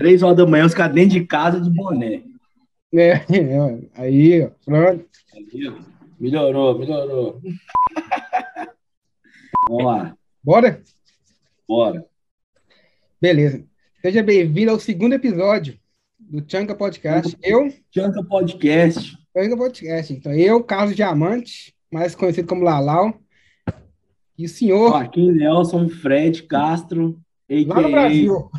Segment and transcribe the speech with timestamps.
[0.00, 2.22] Três horas da manhã, os caras dentro de casa de boné.
[2.94, 5.04] É, é aí, pronto.
[6.18, 7.38] Melhorou, melhorou.
[9.68, 10.16] Vamos lá.
[10.42, 10.82] Bora?
[11.68, 12.06] Bora.
[13.20, 13.62] Beleza.
[14.00, 15.78] Seja bem-vindo ao segundo episódio
[16.18, 17.36] do Chanca Podcast.
[17.42, 17.70] Eu.
[17.94, 19.18] Chanca Podcast.
[19.36, 20.14] Chanca Podcast.
[20.14, 23.20] Então, eu, Carlos Diamante, mais conhecido como Lalau.
[24.38, 24.92] E o senhor.
[24.92, 27.20] Joaquim Nelson Fred Castro.
[27.50, 27.74] A.k.a.
[27.74, 28.50] Lá no Brasil.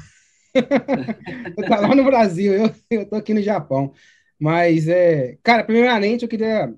[1.67, 3.93] tá lá no Brasil, eu, eu tô aqui no Japão.
[4.39, 6.73] Mas, é, cara, primeiramente, eu queria.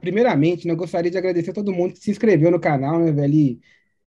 [0.00, 3.12] Primeiramente, né, eu gostaria de agradecer a todo mundo que se inscreveu no canal, né,
[3.12, 3.34] velho?
[3.34, 3.60] E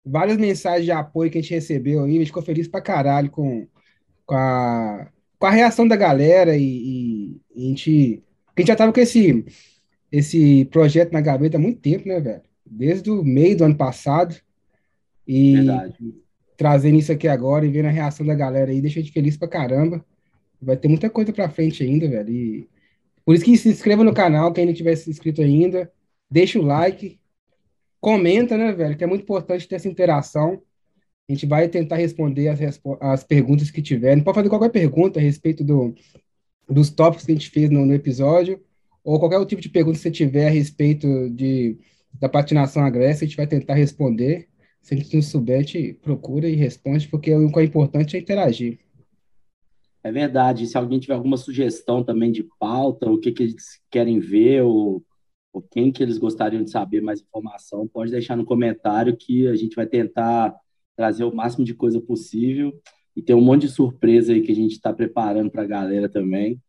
[0.03, 3.29] várias mensagens de apoio que a gente recebeu aí, a gente ficou feliz pra caralho
[3.29, 3.67] com,
[4.25, 5.07] com, a,
[5.37, 8.23] com a reação da galera e, e a gente.
[8.55, 9.45] A gente já tava com esse,
[10.11, 12.41] esse projeto na gaveta há muito tempo, né, velho?
[12.65, 14.35] Desde o meio do ano passado.
[15.27, 16.22] E Verdade
[16.57, 19.37] trazendo isso aqui agora e vendo a reação da galera aí, deixa a gente feliz
[19.37, 20.03] pra caramba.
[20.61, 22.29] Vai ter muita coisa pra frente ainda, velho.
[22.29, 22.69] E
[23.25, 25.91] por isso que se inscreva no canal, quem não tiver se inscrito ainda,
[26.29, 27.19] deixa o like,
[27.99, 30.61] comenta, né, velho, que é muito importante ter essa interação.
[31.29, 32.59] A gente vai tentar responder as,
[32.99, 34.23] as perguntas que tiverem.
[34.23, 35.95] Pode fazer qualquer pergunta a respeito do,
[36.69, 38.61] dos tópicos que a gente fez no, no episódio,
[39.03, 41.77] ou qualquer outro tipo de pergunta que você tiver a respeito de,
[42.19, 44.49] da patinação agressiva, a gente vai tentar responder.
[44.83, 48.79] Se gente não souber, gente procura e responde, porque o que é importante é interagir.
[50.03, 50.67] É verdade.
[50.67, 55.01] Se alguém tiver alguma sugestão também de pauta, o que, que eles querem ver, ou,
[55.53, 59.55] ou quem que eles gostariam de saber mais informação, pode deixar no comentário que a
[59.55, 60.53] gente vai tentar
[60.97, 62.77] trazer o máximo de coisa possível.
[63.15, 66.09] E tem um monte de surpresa aí que a gente está preparando para a galera
[66.09, 66.61] também,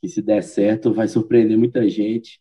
[0.00, 2.38] que se der certo vai surpreender muita gente.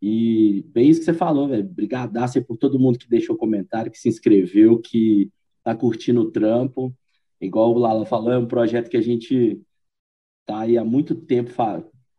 [0.00, 1.64] E bem isso que você falou, velho.
[1.64, 5.30] Brigadaço por todo mundo que deixou comentário, que se inscreveu, que
[5.64, 6.94] tá curtindo o trampo.
[7.40, 9.60] Igual o Lala falou, é um projeto que a gente
[10.46, 11.50] tá aí há muito tempo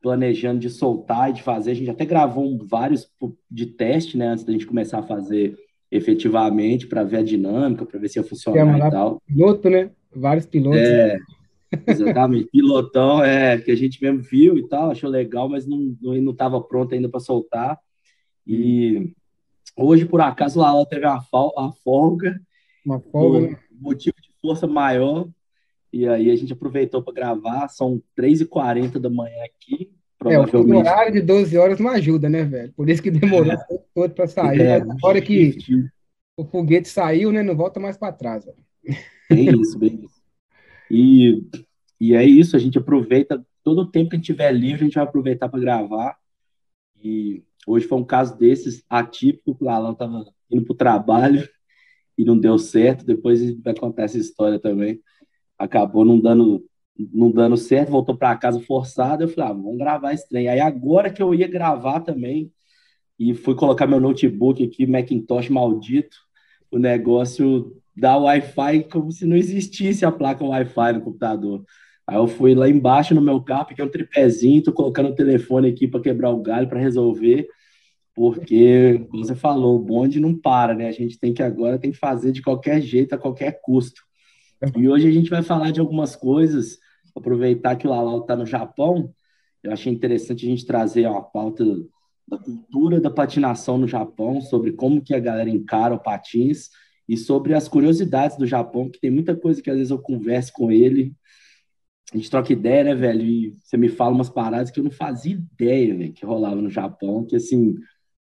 [0.02, 1.71] planejando de soltar e de fazer.
[1.71, 3.09] A gente até gravou vários
[3.49, 5.58] de teste, né, antes da gente começar a fazer
[5.92, 9.21] efetivamente para ver a dinâmica, para ver se ia funcionar e tal.
[9.25, 9.89] Piloto, né?
[10.15, 10.80] Vários pilotos.
[10.80, 11.20] É, né?
[11.87, 15.95] Exatamente, pilotão, é, que a gente mesmo viu e tal, achou legal, mas não
[16.31, 17.80] estava não, não pronto ainda para soltar.
[18.45, 19.13] E
[19.75, 22.39] hoje, por acaso, o Lala teve uma, uma folga,
[22.85, 23.59] uma folga, né?
[23.71, 25.27] motivo de força maior,
[25.91, 30.71] e aí a gente aproveitou para gravar, são 3h40 da manhã aqui, provavelmente.
[30.71, 32.73] É, o horário de 12 horas não ajuda, né, velho?
[32.73, 33.57] Por isso que demorou é.
[33.93, 34.61] todo para sair.
[34.61, 35.57] É, a hora que
[36.37, 38.45] o foguete saiu, né, não volta mais para trás.
[38.45, 38.57] Velho.
[39.30, 40.18] Bem isso, bem isso.
[40.89, 41.44] E,
[42.00, 44.86] e é isso, a gente aproveita todo o tempo que a gente tiver livre, a
[44.86, 46.17] gente vai aproveitar para gravar.
[47.02, 51.48] E hoje foi um caso desses atípico, o Alan estava indo para o trabalho
[52.17, 53.05] e não deu certo.
[53.05, 55.02] Depois vai contar essa história também.
[55.58, 56.66] Acabou não dando,
[56.98, 59.23] não dando certo, voltou para casa forçado.
[59.23, 60.48] Eu falei, ah, vamos gravar esse trem.
[60.48, 62.52] Aí agora que eu ia gravar também,
[63.20, 66.17] e fui colocar meu notebook aqui, Macintosh maldito,
[66.72, 71.64] o negócio dá Wi-Fi como se não existisse a placa Wi-Fi no computador.
[72.08, 75.70] Aí eu fui lá embaixo no meu carro, é um tripézinho, tô colocando o telefone
[75.70, 77.48] aqui para quebrar o galho, para resolver,
[78.15, 80.87] porque, como você falou, o bonde não para, né?
[80.87, 84.02] A gente tem que agora tem que fazer de qualquer jeito, a qualquer custo.
[84.76, 86.80] E hoje a gente vai falar de algumas coisas,
[87.16, 89.14] aproveitar que o Lalau está no Japão,
[89.64, 91.64] eu achei interessante a gente trazer uma pauta
[92.27, 96.70] da cultura da patinação no Japão, sobre como que a galera encara o patins,
[97.09, 100.53] e sobre as curiosidades do Japão, que tem muita coisa que às vezes eu converso
[100.53, 101.11] com ele,
[102.14, 103.23] a gente troca ideia, né, velho?
[103.23, 106.69] E você me fala umas paradas que eu não fazia ideia, né, que rolava no
[106.69, 107.75] Japão, que assim,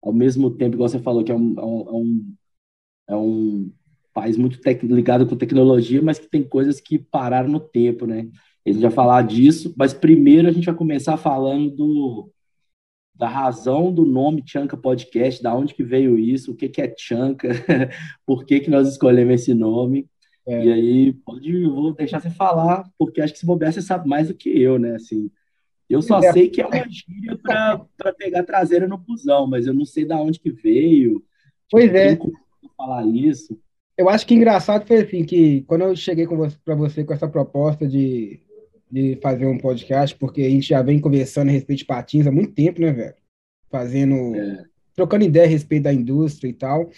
[0.02, 2.34] ao mesmo tempo, igual você falou, que é um, é um,
[3.10, 3.80] é um é
[4.14, 8.30] país muito ligado com tecnologia, mas que tem coisas que pararam no tempo, né?
[8.64, 12.30] Ele já falar disso, mas primeiro a gente vai começar falando do,
[13.20, 16.94] da razão do nome Chanca Podcast, da onde que veio isso, o que, que é
[16.96, 17.50] Chanca,
[18.24, 20.08] por que, que nós escolhemos esse nome.
[20.48, 20.64] É.
[20.64, 24.08] E aí, pode, eu vou deixar você falar, porque acho que se bobear, você sabe
[24.08, 24.94] mais do que eu, né?
[24.94, 25.30] Assim,
[25.86, 26.32] eu só é.
[26.32, 30.18] sei que é uma gíria para pegar traseira no busão, mas eu não sei da
[30.18, 31.22] onde que veio.
[31.70, 32.18] Pois é.
[32.74, 33.60] falar isso.
[33.98, 36.26] Eu acho que engraçado foi assim, que quando eu cheguei
[36.64, 38.40] para você com essa proposta de
[38.90, 42.32] de fazer um podcast, porque a gente já vem conversando a respeito de patins há
[42.32, 43.14] muito tempo, né, velho?
[43.70, 44.34] Fazendo.
[44.34, 44.64] É.
[44.94, 46.90] trocando ideia a respeito da indústria e tal.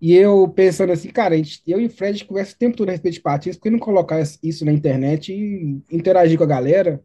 [0.00, 2.92] E eu pensando assim, cara, gente, eu e o Fred conversa o tempo todo a
[2.92, 7.02] respeito de patins, por que não colocar isso na internet e interagir com a galera?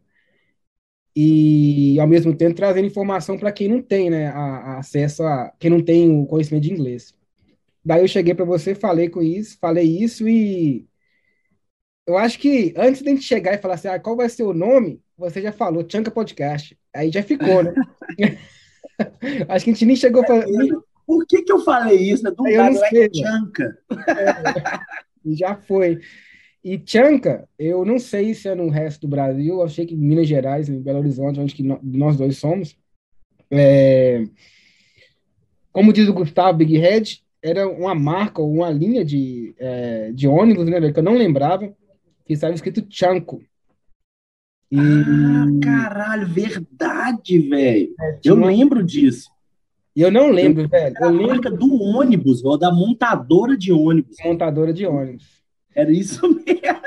[1.16, 5.52] E ao mesmo tempo trazendo informação para quem não tem, né, a, a acesso a
[5.58, 7.14] quem não tem o conhecimento de inglês.
[7.84, 10.86] Daí eu cheguei para você, falei com isso, falei isso e
[12.10, 14.42] eu acho que antes de a gente chegar e falar assim, ah, qual vai ser
[14.42, 16.76] o nome, você já falou, Chanca Podcast.
[16.94, 17.74] Aí já ficou, né?
[19.48, 20.44] acho que a gente nem chegou para.
[21.06, 22.22] Por que, que eu falei isso?
[22.24, 22.30] Né?
[22.30, 23.78] Do eu não sei, é Chanca.
[24.08, 24.80] É,
[25.34, 26.00] já foi.
[26.64, 29.98] E Chanca, eu não sei se é no resto do Brasil, eu achei que em
[29.98, 32.76] Minas Gerais, em Belo Horizonte, onde que nós dois somos,
[33.50, 34.24] é,
[35.72, 40.28] como diz o Gustavo Big Head, era uma marca ou uma linha de, é, de
[40.28, 41.74] ônibus, né, que eu não lembrava,
[42.30, 43.42] que estava escrito Chanco.
[44.70, 44.78] E...
[44.78, 47.92] Ah, caralho, verdade, velho.
[48.00, 49.28] É, eu lembro disso.
[49.96, 50.94] Eu não lembro, eu, velho.
[51.00, 51.26] Eu lembro...
[51.26, 54.16] marca do ônibus, ou da montadora de ônibus.
[54.24, 55.42] Montadora de ônibus.
[55.74, 56.80] Era isso mesmo.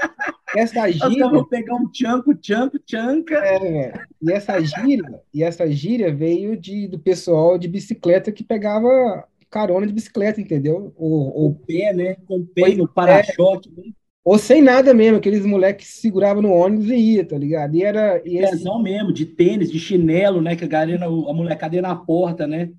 [0.55, 1.27] Essa gíria.
[1.27, 3.35] Vou pegar um tchanco, tchanco, tchanca.
[3.35, 9.27] É, e essa gíria, e essa gíria veio de, do pessoal de bicicleta que pegava
[9.51, 10.93] carona de bicicleta, entendeu?
[10.95, 12.15] O, o pé, né?
[12.25, 13.93] Com o pé no para-choque.
[14.25, 17.75] Ou sem nada mesmo, aqueles moleques que seguravam no ônibus e ia, tá ligado?
[17.75, 18.21] E era.
[18.25, 18.63] E esse...
[18.81, 20.55] mesmo, de tênis, de chinelo, né?
[20.55, 22.71] Que a galera, a molecada ia na porta, né?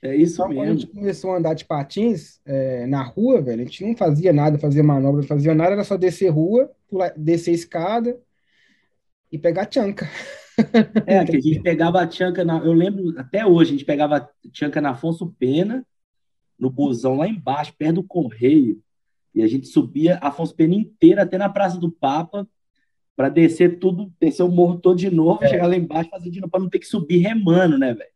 [0.00, 0.60] É isso então, mesmo.
[0.60, 3.96] Quando a gente começou a andar de patins é, na rua, velho, a gente não
[3.96, 8.16] fazia nada, fazia manobra, não fazia nada, era só descer rua, pular, descer escada
[9.32, 10.08] e pegar tchanca.
[11.06, 14.16] É, que a gente pegava a tchanca, na, eu lembro até hoje, a gente pegava
[14.16, 15.84] a tchanca na Afonso Pena,
[16.58, 18.80] no busão lá embaixo, perto do Correio,
[19.34, 22.48] e a gente subia Afonso Pena inteira até na Praça do Papa
[23.16, 25.48] para descer tudo, descer o morro todo de novo, é.
[25.48, 28.10] chegar lá embaixo, fazer de novo para não ter que subir remando, né, velho?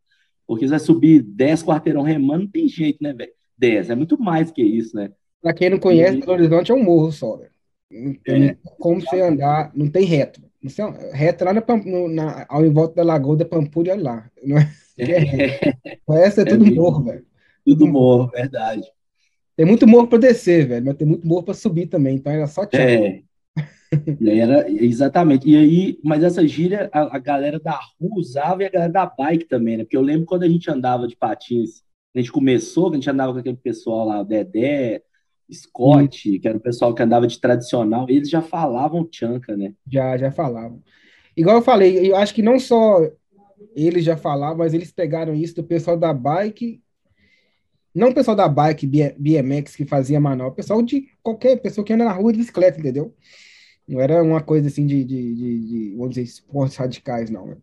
[0.46, 3.32] Porque se vai subir 10 quarteirão remando, não tem jeito, né, velho?
[3.58, 5.10] 10, é muito mais que isso, né?
[5.40, 7.50] Para quem não conhece, Belo Horizonte é um morro só, velho.
[7.90, 8.56] Não tem é.
[8.78, 10.40] como você andar, não tem reto.
[10.62, 11.62] Não reto lá na,
[12.08, 14.30] na, ao em volta da Lagoa da Pampulha lá.
[14.42, 15.74] Não é, é.
[16.06, 17.26] O resto é tudo morro, velho.
[17.66, 18.82] Tudo morro, verdade.
[19.56, 22.46] Tem muito morro para descer, velho, mas tem muito morro para subir também, então era
[22.46, 22.80] só tchau.
[22.80, 23.22] É.
[24.26, 25.48] era, exatamente.
[25.48, 29.06] E aí, mas essa gíria a, a, galera da rua usava e a galera da
[29.06, 29.84] bike também, né?
[29.84, 31.82] Porque eu lembro quando a gente andava de patins,
[32.14, 35.02] a gente começou, a gente andava com aquele pessoal lá, o Dedé,
[35.52, 36.40] Scott, hum.
[36.40, 39.74] que era o pessoal que andava de tradicional, eles já falavam tchanca, né?
[39.90, 40.82] Já, já falavam.
[41.36, 43.00] Igual eu falei, eu acho que não só
[43.74, 46.82] eles já falavam, mas eles pegaram isso do pessoal da bike
[47.94, 51.92] não o pessoal da bike, BMX que fazia manobra, o pessoal de qualquer pessoa que
[51.92, 53.14] anda na rua de bicicleta, entendeu?
[53.86, 57.46] Não era uma coisa assim de, de, de, de vamos dizer, esportes radicais, não.
[57.46, 57.56] Né?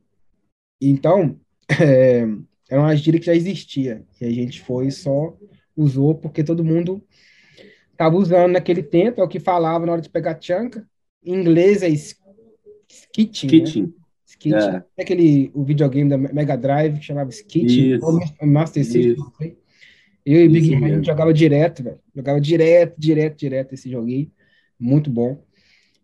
[0.81, 1.39] Então,
[1.81, 2.27] é,
[2.69, 4.05] era uma gíria que já existia.
[4.21, 5.35] E a gente foi e só
[5.75, 7.01] usou porque todo mundo
[7.91, 10.87] estava usando naquele tempo, é o que falava na hora de pegar chanca.
[11.23, 13.47] Em inglês é skitting.
[13.47, 13.81] Skitting.
[13.83, 13.93] Né?
[14.25, 14.75] Skitting.
[14.75, 14.83] É.
[14.97, 15.01] é.
[15.01, 17.99] aquele o videogame da Mega Drive que chamava Skitting,
[18.41, 19.57] Master System, não sei.
[20.31, 21.99] Eu e Big Man jogava direto, velho.
[22.15, 24.31] Jogava direto, direto, direto esse joguinho.
[24.79, 25.43] Muito bom.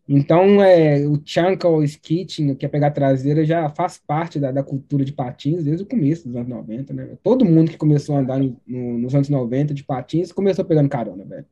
[0.08, 4.64] Então, é, o Chanka ou Skitting, que é pegar traseira, já faz parte da, da,
[4.64, 7.18] cultura de patins desde o começo dos anos 90, né?
[7.24, 10.90] Todo mundo que começou a andar no, no, nos anos 90 de patins começou pegando
[10.90, 11.46] carona, velho.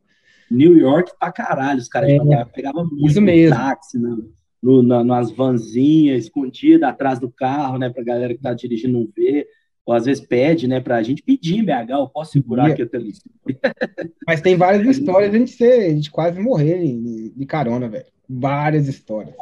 [0.49, 3.55] New York pra caralho, os caras é, pegavam muito isso mesmo.
[3.55, 4.17] táxi, né?
[4.63, 7.89] no, na, nas vanzinhas, escondidas atrás do carro, né?
[7.89, 9.45] Pra galera que tá dirigindo não ver
[9.85, 12.81] ou às vezes pede, né, para a gente pedir em BH, eu posso segurar aqui
[12.81, 13.31] a televisão.
[14.25, 18.05] Mas tem várias histórias a gente, ser, a gente quase morrer de, de carona, velho.
[18.29, 19.35] Várias histórias.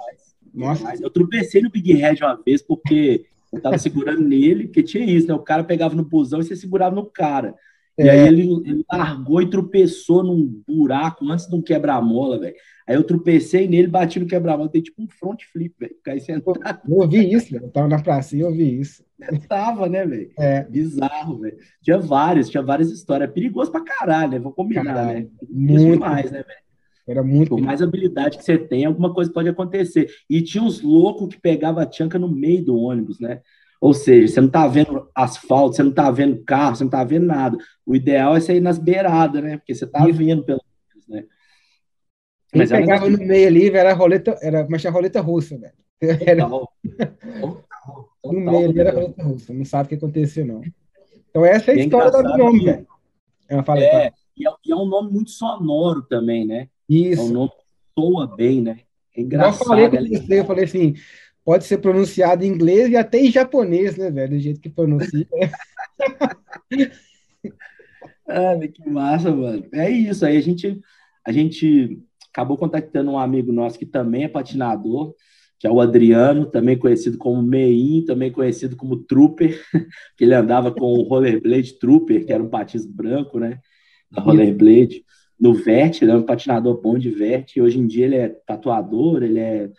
[0.54, 0.96] Nossa.
[1.00, 5.28] Eu tropecei no Big Red uma vez porque eu tava segurando nele, que tinha isso,
[5.28, 5.34] né?
[5.34, 7.54] O cara pegava no busão e você segurava no cara.
[7.98, 8.06] É.
[8.06, 12.56] E aí ele, ele, largou e tropeçou num buraco antes de um quebra-mola, velho.
[12.88, 15.96] Aí eu tropecei nele, bati no quebra-mola, tem tipo um front flip, velho.
[16.04, 16.60] Caí sentado.
[16.88, 17.66] Eu ouvi isso, velho.
[17.66, 19.04] Eu tava na pracinha, eu ouvi isso.
[19.20, 20.32] Eu tava, né, velho?
[20.38, 20.64] É.
[20.64, 21.58] Bizarro, velho.
[21.82, 23.30] Tinha várias, tinha várias histórias.
[23.30, 24.40] É perigoso pra caralho, né?
[24.40, 25.20] Vou combinar, caralho.
[25.20, 25.28] né?
[25.50, 26.62] Muito demais, né, velho?
[27.08, 27.50] Era muito.
[27.50, 30.10] Por mais habilidade que você tem, alguma coisa pode acontecer.
[30.30, 33.42] E tinha uns loucos que pegavam a tchanca no meio do ônibus, né?
[33.82, 37.04] Ou seja, você não está vendo asfalto, você não está vendo carro, você não está
[37.04, 37.58] vendo nada.
[37.84, 39.58] O ideal é você ir nas beiradas, né?
[39.58, 40.62] Porque você está vendo pelo
[40.94, 41.28] menos, né?
[42.54, 45.74] Mas Quem pegava no meio ali, era roleta, era, mas a roleta russa, velho.
[46.22, 46.48] Era...
[46.48, 46.72] Total.
[47.42, 48.12] Total.
[48.24, 50.62] no meio ali era roleta russa, não sabe o que aconteceu, não.
[51.30, 52.66] Então essa é a história do nome, que...
[52.66, 52.88] velho.
[53.50, 56.70] É, fala, é, e é, e é um nome muito sonoro também, né?
[56.88, 57.22] Isso.
[57.22, 58.80] É um nome que soa bem, né?
[59.18, 59.80] É engraçado.
[59.80, 60.94] Eu falei com você, eu falei assim,
[61.44, 64.36] pode ser pronunciado em inglês e até em japonês, né, velho?
[64.36, 65.28] Do jeito que pronuncia.
[68.28, 69.66] ah, que massa, mano.
[69.74, 70.26] É isso.
[70.26, 70.80] Aí a gente,
[71.26, 72.00] a gente
[72.32, 75.14] acabou contactando um amigo nosso que também é patinador,
[75.60, 79.62] que é o Adriano, também conhecido como Mein, também conhecido como Trooper,
[80.18, 83.60] que ele andava com o Rollerblade Trooper, que era um patins branco, né?
[84.10, 85.04] Da Rollerblade.
[85.40, 88.30] no Vert, ele é um patinador bom de Vert, e hoje em dia ele é
[88.30, 89.70] tatuador, ele é,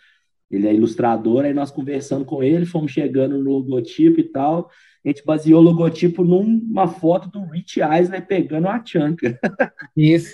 [0.55, 4.69] ele é ilustrador, aí nós conversando com ele, fomos chegando no logotipo e tal,
[5.03, 9.39] a gente baseou o logotipo numa foto do Rich Eisner pegando a Chanca.
[9.97, 10.33] Isso.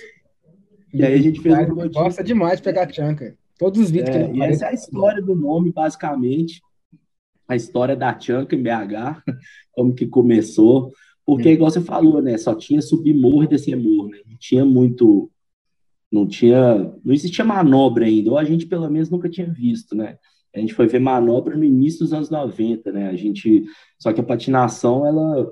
[0.94, 2.04] E aí a gente fez o logotipo.
[2.04, 3.36] Gosta demais de pegar a Chanca.
[3.58, 6.62] Todos os vídeos é, que ele E essa é a história do nome, basicamente.
[7.48, 9.24] A história da Chanca em BH,
[9.74, 10.92] como que começou.
[11.26, 11.54] Porque, hum.
[11.54, 12.38] igual você falou, né?
[12.38, 14.20] Só tinha subir morro e descer morro, né?
[14.26, 15.32] Não tinha muito.
[16.12, 16.76] Não tinha.
[17.04, 20.18] Não existia manobra ainda, ou a gente pelo menos nunca tinha visto, né?
[20.56, 23.10] A gente foi ver manobra no início dos anos 90, né?
[23.10, 23.64] A gente.
[24.00, 25.52] Só que a patinação, ela.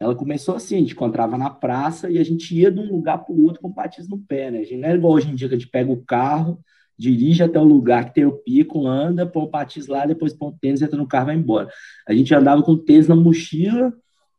[0.00, 3.18] Ela começou assim, a gente encontrava na praça e a gente ia de um lugar
[3.18, 4.60] para o outro com patins no pé, né?
[4.60, 6.60] A gente não era igual hoje em dia que a gente pega o carro,
[6.96, 10.50] dirige até o lugar que tem o pico, anda, põe o patins lá, depois põe
[10.50, 11.68] o tênis, entra no carro e vai embora.
[12.06, 13.92] A gente andava com o tênis na mochila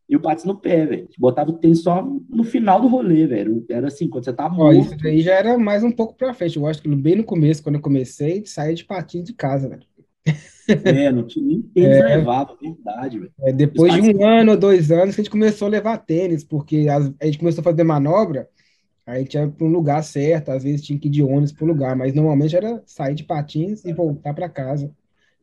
[0.09, 1.07] e o patins no pé, velho.
[1.19, 3.63] Botava o tênis só no final do rolê, velho.
[3.69, 4.77] Era assim, quando você tá morto.
[4.77, 6.57] Ó, isso daí já era mais um pouco pra frente.
[6.57, 9.83] Eu acho que bem no começo, quando eu comecei, saía de patins de casa, velho.
[10.83, 13.31] É, não tinha nem tênis é, levado, verdade, velho.
[13.41, 16.43] É, depois de um ano ou dois anos que a gente começou a levar tênis,
[16.43, 18.47] porque a gente começou a fazer manobra,
[19.05, 21.69] aí tinha para um lugar certo, às vezes tinha que ir de ônibus para um
[21.69, 24.91] lugar, mas normalmente era sair de patins e voltar para casa.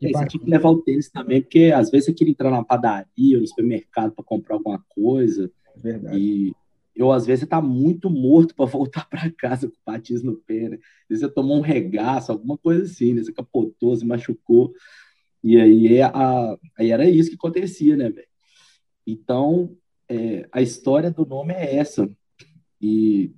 [0.03, 2.65] É, você tinha que levar o tênis também, porque às vezes você queria entrar na
[2.65, 5.51] padaria ou no supermercado para comprar alguma coisa.
[5.77, 6.19] Verdade.
[6.19, 6.55] E
[6.95, 10.69] eu, às vezes, você tá muito morto para voltar para casa com patins no pé,
[10.69, 10.77] né?
[10.77, 13.23] Às vezes você tomou um regaço, alguma coisa assim, né?
[13.23, 14.73] Você capotou, se machucou.
[15.45, 18.27] E aí, é a, aí era isso que acontecia, né, velho?
[19.07, 19.77] Então,
[20.09, 22.11] é, a história do nome é essa.
[22.81, 23.33] E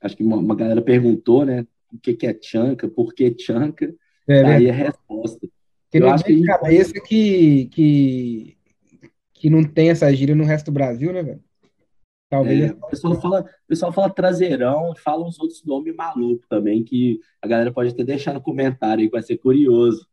[0.00, 1.66] acho que uma, uma galera perguntou, né?
[1.92, 2.88] O que, que é Chanca?
[2.88, 3.92] Por que Chanca?
[4.28, 4.56] É, né?
[4.56, 5.48] Aí a resposta.
[5.92, 8.56] Que eu acho que cabeça que, que,
[9.34, 11.44] que não tem essa gíria no resto do Brasil, né, velho?
[12.30, 12.70] Talvez.
[12.70, 17.20] É, o, pessoal fala, o pessoal fala traseirão, fala uns outros nomes malucos também, que
[17.42, 20.08] a galera pode até deixar no comentário aí, que vai ser curioso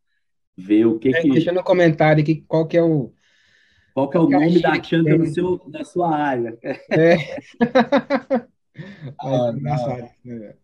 [0.57, 1.29] ver o que é, que.
[1.29, 3.13] Deixa no comentário aqui qual que é o.
[3.93, 6.57] Qual que é o nome é da Chanda no seu, da sua área.
[6.91, 7.15] É.
[9.21, 9.53] ah.
[10.25, 10.55] Né,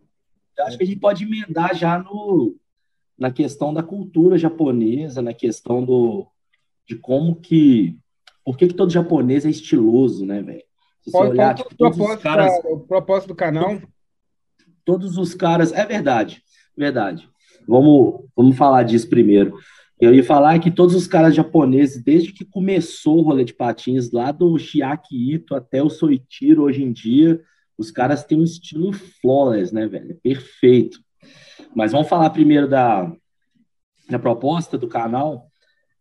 [0.57, 2.55] eu acho que a gente pode emendar já no,
[3.17, 6.27] na questão da cultura japonesa, na questão do,
[6.87, 7.97] de como que.
[8.43, 10.63] Por que, que todo japonês é estiloso, né, velho?
[11.01, 12.51] Se você olhar, tipo, todos os caras.
[12.65, 13.81] o propósito do canal.
[14.83, 15.71] Todos os caras.
[15.71, 16.43] É verdade,
[16.77, 17.27] verdade.
[17.67, 19.57] Vamos, vamos falar disso primeiro.
[19.99, 24.11] Eu ia falar que todos os caras japoneses, desde que começou o rolê de patins,
[24.11, 27.41] lá do Chiaki Ito até o Soichiro hoje em dia,
[27.77, 30.19] os caras têm um estilo flawless, né, velho?
[30.21, 30.99] Perfeito.
[31.75, 33.11] Mas vamos falar primeiro da,
[34.09, 35.47] da proposta do canal,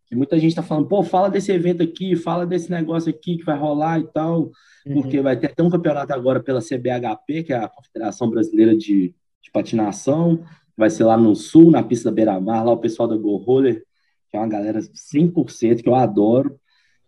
[0.07, 3.43] que muita gente está falando, pô, fala desse evento aqui, fala desse negócio aqui que
[3.43, 4.51] vai rolar e tal,
[4.85, 4.93] uhum.
[4.93, 9.13] porque vai ter até um campeonato agora pela CBHP, que é a Confederação Brasileira de,
[9.41, 10.43] de Patinação,
[10.77, 13.83] vai ser lá no sul, na pista da Beira-Mar, lá o pessoal da Go Roller,
[14.29, 16.57] que é uma galera 100% que eu adoro,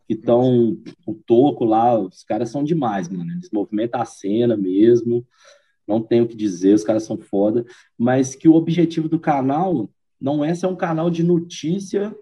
[0.08, 5.26] que estão o toco lá, os caras são demais, mano, eles movimentam a cena mesmo,
[5.88, 7.66] não tenho o que dizer, os caras são foda,
[7.98, 9.90] mas que o objetivo do canal
[10.20, 12.16] não é ser um canal de notícia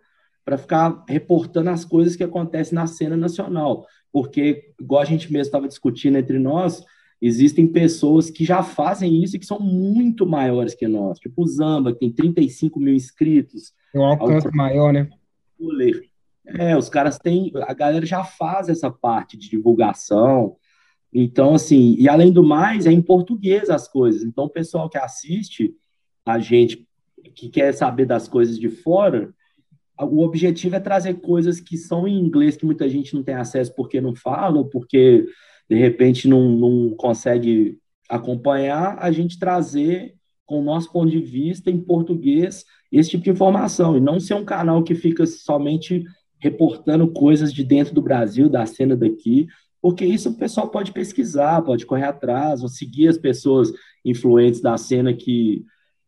[0.44, 5.48] para ficar reportando as coisas que acontecem na cena nacional, porque, igual a gente mesmo
[5.48, 6.84] estava discutindo entre nós,
[7.22, 11.48] existem pessoas que já fazem isso e que são muito maiores que nós, tipo o
[11.48, 13.74] Zamba, que tem 35 mil inscritos.
[13.92, 15.10] Tem um alcance maior, né?
[16.46, 20.56] É, os caras têm, a galera já faz essa parte de divulgação,
[21.18, 24.22] então, assim, e além do mais, é em português as coisas.
[24.22, 25.74] Então, o pessoal que assiste
[26.26, 26.86] a gente,
[27.34, 29.34] que quer saber das coisas de fora,
[29.98, 33.74] o objetivo é trazer coisas que são em inglês que muita gente não tem acesso
[33.74, 35.26] porque não fala, ou porque
[35.70, 37.80] de repente não, não consegue
[38.10, 43.30] acompanhar, a gente trazer com o nosso ponto de vista em português esse tipo de
[43.30, 46.04] informação e não ser um canal que fica somente
[46.40, 49.48] reportando coisas de dentro do Brasil, da cena daqui,
[49.86, 53.72] porque isso o pessoal pode pesquisar, pode correr atrás, ou seguir as pessoas
[54.04, 55.63] influentes da cena que,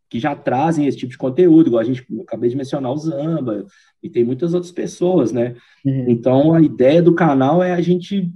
[0.09, 3.67] que já trazem esse tipo de conteúdo, igual a gente acabei de mencionar o Zamba,
[4.01, 5.55] e tem muitas outras pessoas, né?
[5.85, 6.05] Uhum.
[6.07, 8.33] Então, a ideia do canal é a gente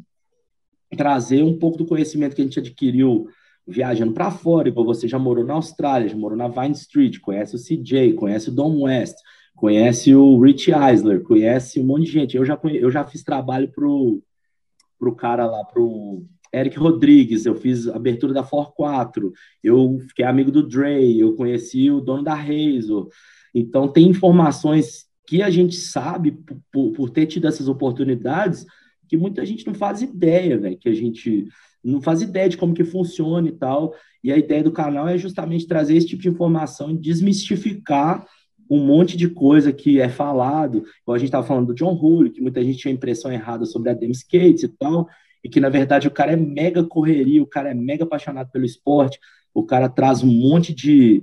[0.96, 3.28] trazer um pouco do conhecimento que a gente adquiriu
[3.68, 7.56] viajando para fora, igual você já morou na Austrália, já morou na Vine Street, conhece
[7.56, 9.16] o CJ, conhece o Dom West,
[9.56, 12.38] conhece o Rich Eisler, conhece um monte de gente.
[12.38, 14.22] Eu já, eu já fiz trabalho pro
[15.02, 20.52] pro cara lá, pro Eric Rodrigues, eu fiz abertura da For 4, eu fiquei amigo
[20.52, 23.10] do Dre, eu conheci o dono da Razor.
[23.52, 26.38] Então, tem informações que a gente sabe,
[26.72, 28.64] por, por ter tido essas oportunidades,
[29.10, 31.48] que muita gente não faz ideia, velho, que a gente
[31.84, 33.96] não faz ideia de como que funciona e tal.
[34.24, 38.24] E a ideia do canal é justamente trazer esse tipo de informação e desmistificar
[38.72, 40.86] um monte de coisa que é falado.
[41.02, 43.90] Igual a gente estava falando do John Hull, que muita gente tinha impressão errada sobre
[43.90, 45.10] a Dem Skates e tal,
[45.44, 48.64] e que na verdade o cara é mega correria, o cara é mega apaixonado pelo
[48.64, 49.20] esporte,
[49.54, 51.22] o cara traz um monte de,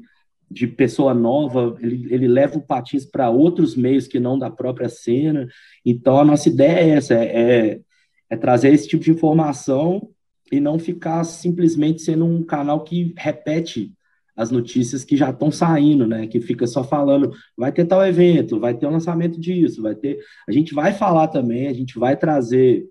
[0.51, 4.91] de pessoa nova, ele, ele leva o patins para outros meios que não da própria
[4.91, 5.49] cena.
[5.87, 7.81] Então a nossa ideia é essa, é, é,
[8.29, 10.11] é trazer esse tipo de informação
[10.53, 13.91] e não ficar simplesmente sendo um canal que repete
[14.39, 16.29] as notícias que já estão saindo, né?
[16.29, 19.97] Que fica só falando, vai ter tal evento, vai ter o um lançamento disso, vai
[19.97, 20.21] ter.
[20.49, 22.87] A gente vai falar também, a gente vai trazer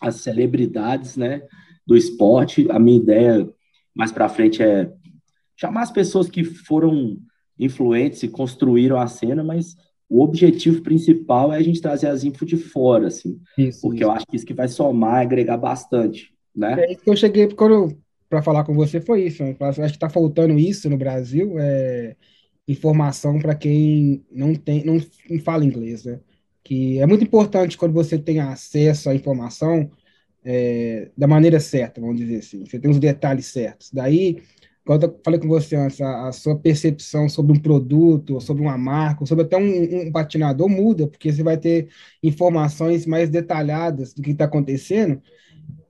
[0.00, 1.42] as celebridades, né?
[1.86, 2.66] Do esporte.
[2.70, 3.46] A minha ideia
[3.94, 4.90] mais para frente é
[5.54, 7.18] chamar as pessoas que foram
[7.58, 9.76] influentes e construíram a cena, mas
[10.08, 14.04] o objetivo principal é a gente trazer as info de fora, assim, isso, porque isso.
[14.04, 16.86] eu acho que isso que vai somar, agregar bastante, né?
[16.86, 17.46] É isso que eu cheguei
[18.30, 19.42] para falar com você foi isso.
[19.42, 19.56] Né?
[19.60, 22.16] Acho que está faltando isso no Brasil, é
[22.68, 24.98] informação para quem não tem, não,
[25.40, 26.20] fala inglês, né?
[26.62, 29.90] Que é muito importante quando você tem acesso à informação
[30.44, 32.64] é, da maneira certa, vamos dizer assim.
[32.64, 33.90] Você tem os detalhes certos.
[33.92, 34.40] Daí
[34.84, 38.78] quando eu falei com você antes, a, a, sua percepção sobre um produto, sobre uma
[38.78, 41.88] marca, sobre até um, um, patinador muda, porque você vai ter
[42.22, 45.22] informações mais detalhadas do que está acontecendo,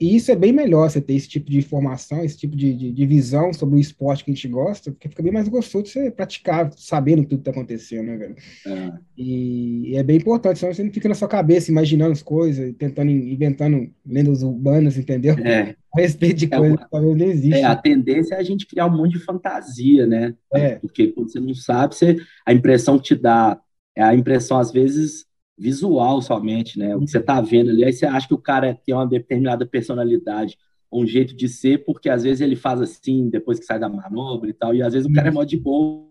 [0.00, 2.90] e isso é bem melhor, você ter esse tipo de informação, esse tipo de, de,
[2.90, 6.10] de, visão sobre o esporte que a gente gosta, porque fica bem mais gostoso você
[6.10, 8.36] praticar, sabendo tudo que está acontecendo, né, velho?
[8.66, 8.92] É.
[9.14, 12.74] E, e, é bem importante, senão você não fica na sua cabeça imaginando as coisas,
[12.78, 15.34] tentando, inventando lendas urbanas, entendeu?
[15.44, 15.76] É.
[15.92, 17.56] A respeito de é, coisas que talvez não.
[17.56, 20.34] É, a tendência é a gente criar um monte de fantasia, né?
[20.54, 20.76] É.
[20.76, 22.16] Porque quando você não sabe, você,
[22.46, 23.60] a impressão que te dá,
[23.96, 25.26] é a impressão, às vezes,
[25.60, 26.96] visual somente, né?
[26.96, 29.66] O que você está vendo ali, aí você acha que o cara tem uma determinada
[29.66, 30.56] personalidade,
[30.90, 34.48] um jeito de ser, porque às vezes ele faz assim depois que sai da manobra
[34.48, 36.08] e tal, e às vezes o cara é mó de boa,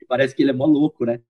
[0.00, 1.20] e parece que ele é mó louco, né?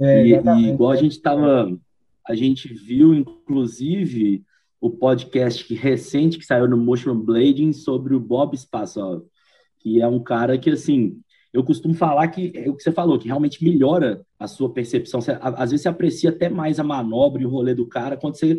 [0.00, 1.78] É, e, e, igual a gente tava,
[2.26, 4.42] a gente viu, inclusive,
[4.80, 9.24] o podcast recente que saiu no Motion Blading sobre o Bob Spassov,
[9.78, 11.20] que é um cara que, assim,
[11.52, 15.20] eu costumo falar que é o que você falou, que realmente melhora a sua percepção.
[15.20, 18.36] Você, às vezes você aprecia até mais a manobra e o rolê do cara quando
[18.36, 18.56] você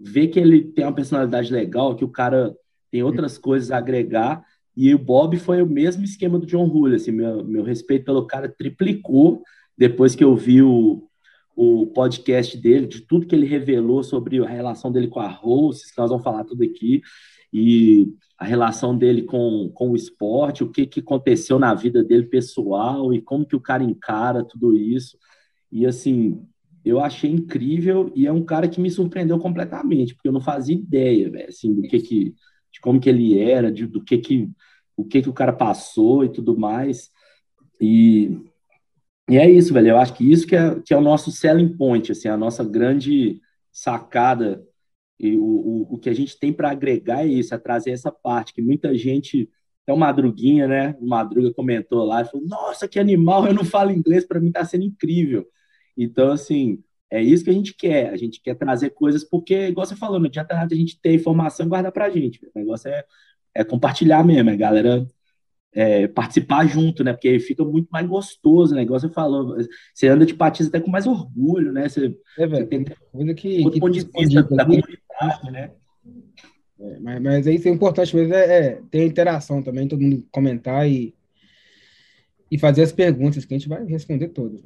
[0.00, 2.54] vê que ele tem uma personalidade legal, que o cara
[2.90, 4.44] tem outras coisas a agregar.
[4.76, 6.94] E o Bob foi o mesmo esquema do John Hull.
[6.94, 9.42] Assim, meu, meu respeito pelo cara triplicou
[9.76, 11.02] depois que eu vi o,
[11.56, 15.92] o podcast dele, de tudo que ele revelou sobre a relação dele com a Rose,
[15.92, 17.02] que nós vamos falar tudo aqui.
[17.52, 22.26] E a relação dele com, com o esporte, o que, que aconteceu na vida dele
[22.26, 25.18] pessoal e como que o cara encara tudo isso.
[25.70, 26.44] E assim,
[26.84, 30.74] eu achei incrível e é um cara que me surpreendeu completamente, porque eu não fazia
[30.74, 32.34] ideia, véio, assim, do que que
[32.72, 34.50] de como que ele era, de, do que que
[34.96, 37.10] o que que o cara passou e tudo mais.
[37.80, 38.40] E,
[39.28, 39.88] e é isso, velho.
[39.88, 42.64] Eu acho que isso que é, que é o nosso selling point, assim, a nossa
[42.64, 44.62] grande sacada
[45.18, 48.10] e o, o, o que a gente tem para agregar é isso, é trazer essa
[48.10, 49.48] parte que muita gente.
[49.84, 50.96] Até o Madruguinha, né?
[51.00, 54.48] O Madruga comentou lá e falou: Nossa, que animal, eu não falo inglês, para mim
[54.48, 55.46] está sendo incrível.
[55.96, 58.10] Então, assim, é isso que a gente quer.
[58.10, 61.14] A gente quer trazer coisas, porque, igual você falou, não adianta nada a gente ter
[61.14, 62.40] informação e guardar para a gente.
[62.54, 63.04] O negócio é,
[63.54, 65.06] é compartilhar mesmo, a galera
[65.74, 67.12] é, participar junto, né?
[67.12, 68.82] Porque aí fica muito mais gostoso, né?
[68.82, 69.56] Igual você falou,
[69.92, 71.88] você anda de patins até com mais orgulho, né?
[71.88, 75.01] Você, é, velho, você tem coisa que, outro que ponto de vista da comunidade,
[75.50, 75.70] né?
[76.80, 80.88] É, mas, mas isso é importante mesmo, é, é, ter interação também, todo mundo comentar
[80.88, 81.14] e,
[82.50, 84.62] e fazer as perguntas, que a gente vai responder todas.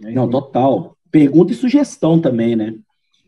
[0.00, 0.12] Né?
[0.12, 0.96] Não, total.
[1.10, 2.74] Pergunta e sugestão também, né?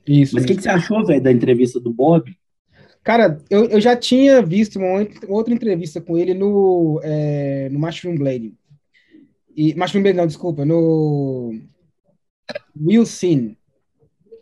[0.06, 0.34] Isso.
[0.34, 2.36] Mas o que, que, você achou, velho, da entrevista do Bob?
[3.02, 8.16] Cara, eu, eu já tinha visto uma outra entrevista com ele no, é, no Mushroom
[8.16, 8.54] Blade.
[9.56, 11.58] E, Mushroom Blade, não, desculpa, no
[12.78, 13.56] Wilson,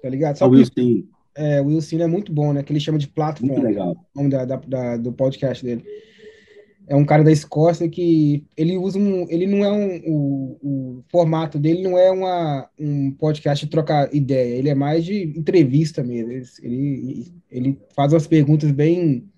[0.02, 0.36] tá ligado?
[0.36, 1.04] Só Wilson.
[1.38, 2.64] É, o Wilson é muito bom, né?
[2.64, 3.52] Que ele chama de Platform.
[3.52, 3.92] Muito legal.
[3.92, 5.84] O nome da, da, da, do podcast dele
[6.88, 11.04] é um cara da Escócia que ele usa um, ele não é um, o, o
[11.10, 16.02] formato dele não é uma, um podcast de trocar ideia, ele é mais de entrevista
[16.02, 16.32] mesmo.
[16.32, 19.28] Ele, ele, ele faz umas perguntas bem,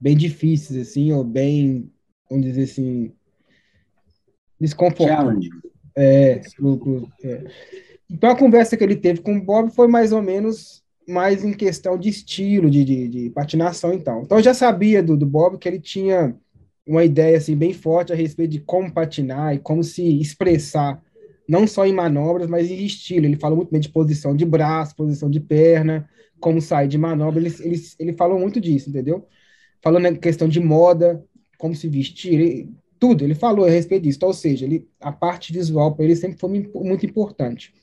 [0.00, 1.90] bem difíceis assim, ou bem,
[2.30, 3.12] vamos dizer assim,
[4.60, 5.48] desconfortáveis.
[5.96, 6.40] É,
[7.24, 7.44] é.
[8.08, 11.52] Então a conversa que ele teve com o Bob foi mais ou menos mais em
[11.52, 14.22] questão de estilo, de, de, de patinação e tal.
[14.22, 16.36] Então eu já sabia do, do Bob que ele tinha
[16.86, 21.02] uma ideia assim bem forte a respeito de como patinar e como se expressar
[21.48, 23.26] não só em manobras, mas em estilo.
[23.26, 26.08] Ele falou muito bem de posição de braço, posição de perna,
[26.40, 27.40] como sair de manobra.
[27.40, 29.26] Ele, ele, ele falou muito disso, entendeu?
[29.82, 31.22] Falando na questão de moda,
[31.58, 33.24] como se vestir, ele, tudo.
[33.24, 34.16] Ele falou a respeito disso.
[34.18, 37.74] Então, ou seja, ele, a parte visual para ele sempre foi muito importante.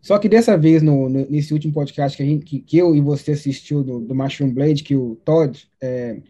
[0.00, 2.94] Só que dessa vez, no, no, nesse último podcast que, a gente, que, que, eu
[2.96, 5.68] e você assistiu do, do Mushroom Blade, que o Todd.
[5.80, 6.20] É,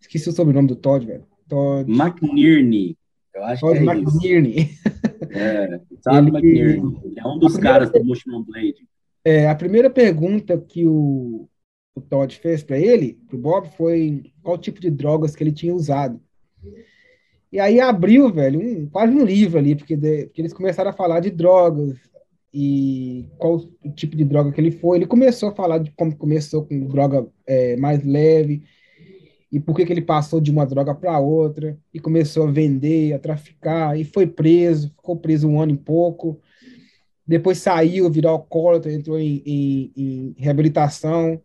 [0.00, 1.24] esqueci o sobrenome do Todd, velho.
[1.48, 1.90] Todd.
[1.90, 2.96] McNearney.
[3.34, 4.70] Eu acho Todd que é McNearney.
[5.30, 7.14] É, Todd McNearney.
[7.16, 8.86] É um dos caras do Mushroom Blade.
[9.24, 11.48] É, a primeira pergunta que o,
[11.94, 15.50] o Todd fez para ele, para o Bob, foi qual tipo de drogas que ele
[15.50, 16.20] tinha usado.
[17.50, 20.94] E aí abriu, velho, um, quase um livro ali, porque, de, porque eles começaram a
[20.94, 21.96] falar de drogas,
[22.56, 24.98] e qual o tipo de droga que ele foi.
[24.98, 28.62] Ele começou a falar de como começou com droga é, mais leve
[29.50, 33.12] e por que, que ele passou de uma droga para outra e começou a vender,
[33.12, 36.40] a traficar e foi preso, ficou preso um ano e pouco.
[37.26, 41.42] Depois saiu, virou alcoólatra, entrou em, em, em reabilitação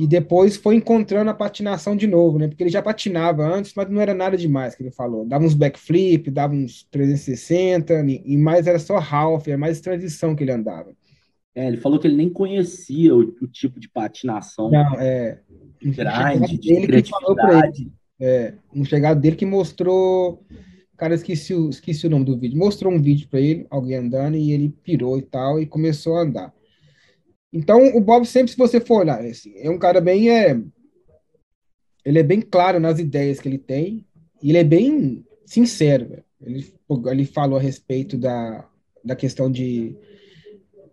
[0.00, 2.48] e depois foi encontrando a patinação de novo, né?
[2.48, 5.26] Porque ele já patinava antes, mas não era nada demais que ele falou.
[5.26, 7.92] Dava uns backflip, dava uns 360,
[8.24, 10.94] e mais era só half, era mais transição que ele andava.
[11.54, 14.70] É, ele falou que ele nem conhecia o, o tipo de patinação.
[14.70, 15.38] Não, é.
[15.82, 17.92] De grind, de criatividade.
[18.18, 20.42] É, um chegado dele que mostrou.
[20.96, 22.58] Cara, esqueci o, esqueci o nome do vídeo.
[22.58, 26.22] Mostrou um vídeo para ele, alguém andando, e ele pirou e tal, e começou a
[26.22, 26.54] andar.
[27.52, 30.30] Então, o Bob sempre, se você for olhar, assim, é um cara bem.
[30.30, 30.58] É,
[32.04, 34.06] ele é bem claro nas ideias que ele tem,
[34.42, 36.22] e ele é bem sincero.
[36.40, 36.72] Ele,
[37.06, 38.66] ele falou a respeito da,
[39.04, 39.94] da questão de,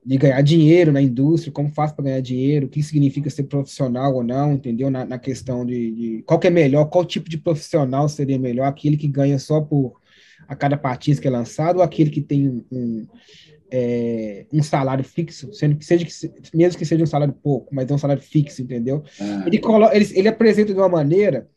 [0.06, 4.16] de ganhar dinheiro na indústria, como faz para ganhar dinheiro, o que significa ser profissional
[4.16, 4.90] ou não, entendeu?
[4.90, 8.66] Na, na questão de, de, qual que é melhor, qual tipo de profissional seria melhor,
[8.66, 10.00] aquele que ganha só por
[10.48, 13.08] a cada patins que é lançado, ou aquele que tem um,
[13.72, 17.90] é, um salário fixo, sendo que seja que, mesmo que seja um salário pouco, mas
[17.90, 19.04] é um salário fixo, entendeu?
[19.20, 19.44] Ah.
[19.46, 21.50] Ele, coloca, ele, ele apresenta de uma maneira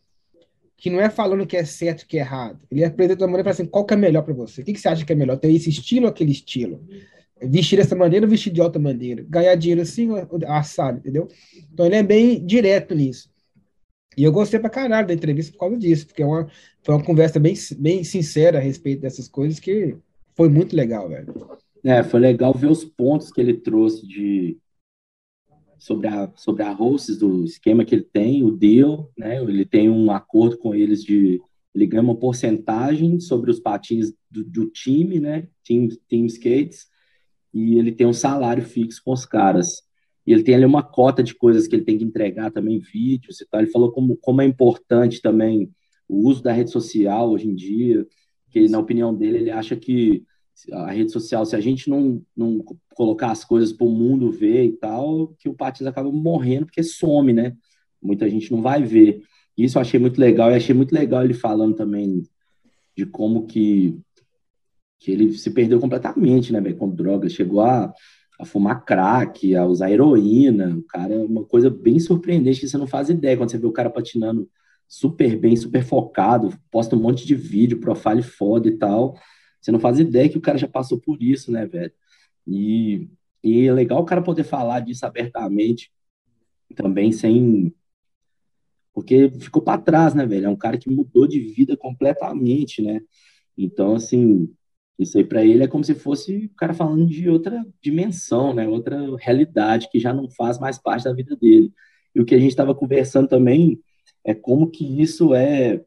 [0.77, 2.59] que não é falando que é certo que é errado.
[2.70, 4.62] Ele apresenta de uma maneira assim, qual que é melhor para você?
[4.62, 5.37] O que, que você acha que é melhor?
[5.37, 6.83] Ter esse estilo ou aquele estilo?
[7.42, 9.25] Vestir dessa maneira ou vestir de outra maneira?
[9.29, 11.29] Ganhar dinheiro assim ou assado, entendeu?
[11.73, 13.31] Então ele é bem direto nisso.
[14.16, 16.49] E eu gostei pra caralho da entrevista por causa disso, porque é uma,
[16.83, 19.96] foi uma conversa bem, bem sincera a respeito dessas coisas que
[20.35, 21.60] foi muito legal, velho.
[21.84, 24.58] É, foi legal ver os pontos que ele trouxe de
[25.78, 29.42] sobre a sobre a hosts do esquema que ele tem, o deal, né?
[29.42, 31.40] Ele tem um acordo com eles de
[31.74, 35.48] ele ganha uma porcentagem sobre os patins do, do time, né?
[35.64, 36.86] Team, team skates
[37.52, 39.82] e ele tem um salário fixo com os caras.
[40.26, 43.40] E ele tem ali uma cota de coisas que ele tem que entregar também, vídeos
[43.40, 43.60] e tal.
[43.60, 45.70] Ele falou como, como é importante também
[46.08, 48.06] o uso da rede social hoje em dia,
[48.50, 50.24] que na opinião dele ele acha que
[50.72, 52.62] a rede social, se a gente não, não
[52.94, 56.82] colocar as coisas para o mundo ver e tal, que o Patins acaba morrendo porque
[56.82, 57.56] some, né?
[58.02, 59.22] Muita gente não vai ver.
[59.56, 62.22] Isso eu achei muito legal e achei muito legal ele falando também
[62.96, 63.98] de como que,
[64.98, 67.92] que ele se perdeu completamente, né, com drogas, chegou a,
[68.38, 72.78] a fumar crack, a usar heroína, o cara é uma coisa bem surpreendente que você
[72.78, 74.48] não faz ideia quando você vê o cara patinando
[74.88, 79.14] super bem, super focado, posta um monte de vídeo, profile foda e tal,
[79.61, 81.92] você não faz ideia que o cara já passou por isso, né, velho?
[82.46, 83.09] E,
[83.42, 85.92] e é legal o cara poder falar disso abertamente,
[86.75, 87.75] também sem.
[88.92, 90.46] Porque ficou para trás, né, velho?
[90.46, 93.01] É um cara que mudou de vida completamente, né?
[93.57, 94.53] Então, assim,
[94.99, 98.68] isso aí para ele é como se fosse o cara falando de outra dimensão, né?
[98.68, 101.73] Outra realidade que já não faz mais parte da vida dele.
[102.14, 103.81] E o que a gente estava conversando também
[104.25, 105.85] é como que isso é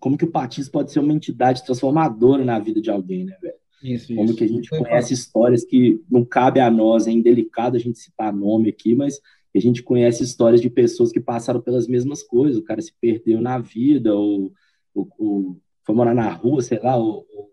[0.00, 3.54] como que o patins pode ser uma entidade transformadora na vida de alguém, né, velho?
[3.82, 4.36] Isso, como isso.
[4.36, 8.32] que a gente conhece histórias que não cabe a nós, é indelicado a gente citar
[8.32, 9.20] nome aqui, mas
[9.54, 13.40] a gente conhece histórias de pessoas que passaram pelas mesmas coisas, o cara se perdeu
[13.40, 14.52] na vida, ou,
[14.94, 17.50] ou, ou foi morar na rua, sei lá, ou, ou,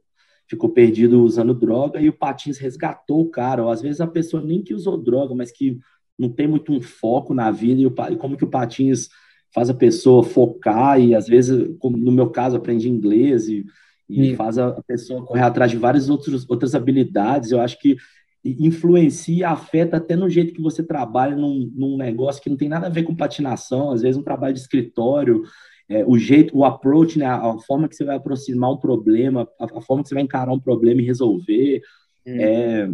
[0.47, 4.43] ficou perdido usando droga, e o Patins resgatou o cara, ou às vezes a pessoa
[4.43, 5.79] nem que usou droga, mas que
[6.17, 9.09] não tem muito um foco na vida, e, o, e como que o Patins
[9.55, 13.65] faz a pessoa focar e às vezes, como no meu caso, aprende inglês e,
[14.09, 17.51] e faz a pessoa correr atrás de várias outros, outras habilidades.
[17.51, 17.95] Eu acho que
[18.43, 22.87] influencia, afeta até no jeito que você trabalha num, num negócio que não tem nada
[22.87, 25.43] a ver com patinação, às vezes um trabalho de escritório,
[25.87, 29.63] é, o jeito, o approach, né, a, forma que você vai aproximar um problema, a,
[29.63, 31.81] a, forma que você vai encarar um problema e resolver,
[32.27, 32.37] hum.
[32.41, 32.91] é,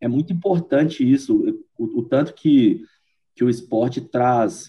[0.00, 2.82] é muito importante isso, o, o tanto que,
[3.36, 4.68] que o esporte traz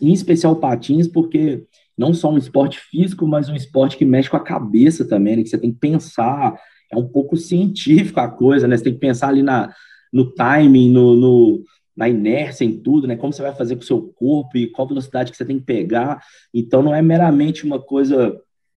[0.00, 1.64] em especial patins, porque
[1.96, 5.42] não só um esporte físico, mas um esporte que mexe com a cabeça também, né?
[5.42, 6.58] que você tem que pensar
[6.90, 8.76] é um pouco científico a coisa, né?
[8.76, 9.72] Você tem que pensar ali na,
[10.12, 11.64] no timing, no, no,
[11.96, 13.16] na inércia, em tudo, né?
[13.16, 15.64] Como você vai fazer com o seu corpo e qual velocidade que você tem que
[15.64, 16.20] pegar.
[16.52, 18.36] Então, não é meramente uma coisa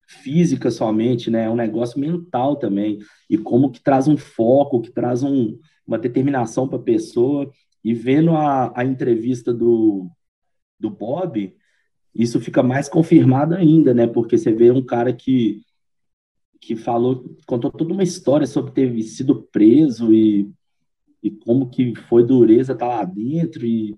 [0.08, 1.44] física somente, né?
[1.44, 2.98] É um negócio mental também.
[3.28, 7.48] E como que traz um foco, que traz um, uma determinação para a pessoa.
[7.84, 10.10] E vendo a, a entrevista do,
[10.80, 11.54] do Bob,
[12.14, 14.06] isso fica mais confirmado ainda, né?
[14.06, 15.62] Porque você vê um cara que,
[16.60, 20.50] que falou, contou toda uma história sobre ter sido preso e,
[21.22, 23.96] e como que foi dureza estar tá lá dentro e,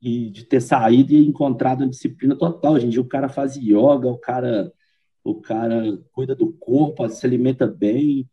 [0.00, 2.74] e de ter saído e encontrado a disciplina total.
[2.74, 4.72] Hoje em dia o cara faz yoga, o cara,
[5.22, 8.28] o cara cuida do corpo, se alimenta bem,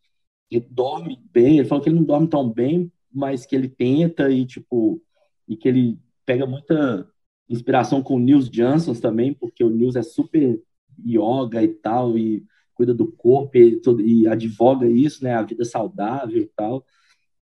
[0.69, 1.59] dorme bem.
[1.59, 5.01] Ele falou que ele não dorme tão bem, mas que ele tenta e, tipo,
[5.47, 7.07] e que ele pega muita
[7.49, 10.61] inspiração com o Nils Johnson também, porque o Nils é super
[11.05, 16.41] yoga e tal, e cuida do corpo e, e advoga isso, né, a vida saudável
[16.41, 16.85] e tal.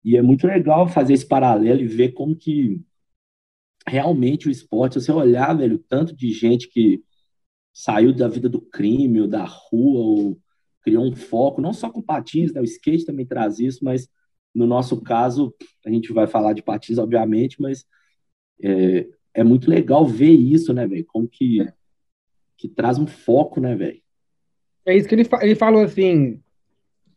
[0.04, 2.80] E é muito legal fazer esse paralelo e ver como que
[3.86, 7.02] realmente o esporte, se você olhar, velho, tanto de gente que
[7.72, 10.40] saiu da vida do crime ou da rua ou
[10.82, 14.08] criou um foco, não só com patins, né, o skate também traz isso, mas
[14.54, 17.84] no nosso caso, a gente vai falar de patins, obviamente, mas
[18.62, 21.04] é, é muito legal ver isso, né, velho?
[21.04, 21.72] Como que, é.
[22.56, 24.00] que traz um foco, né, velho?
[24.86, 26.40] É isso que ele, fa ele falou assim.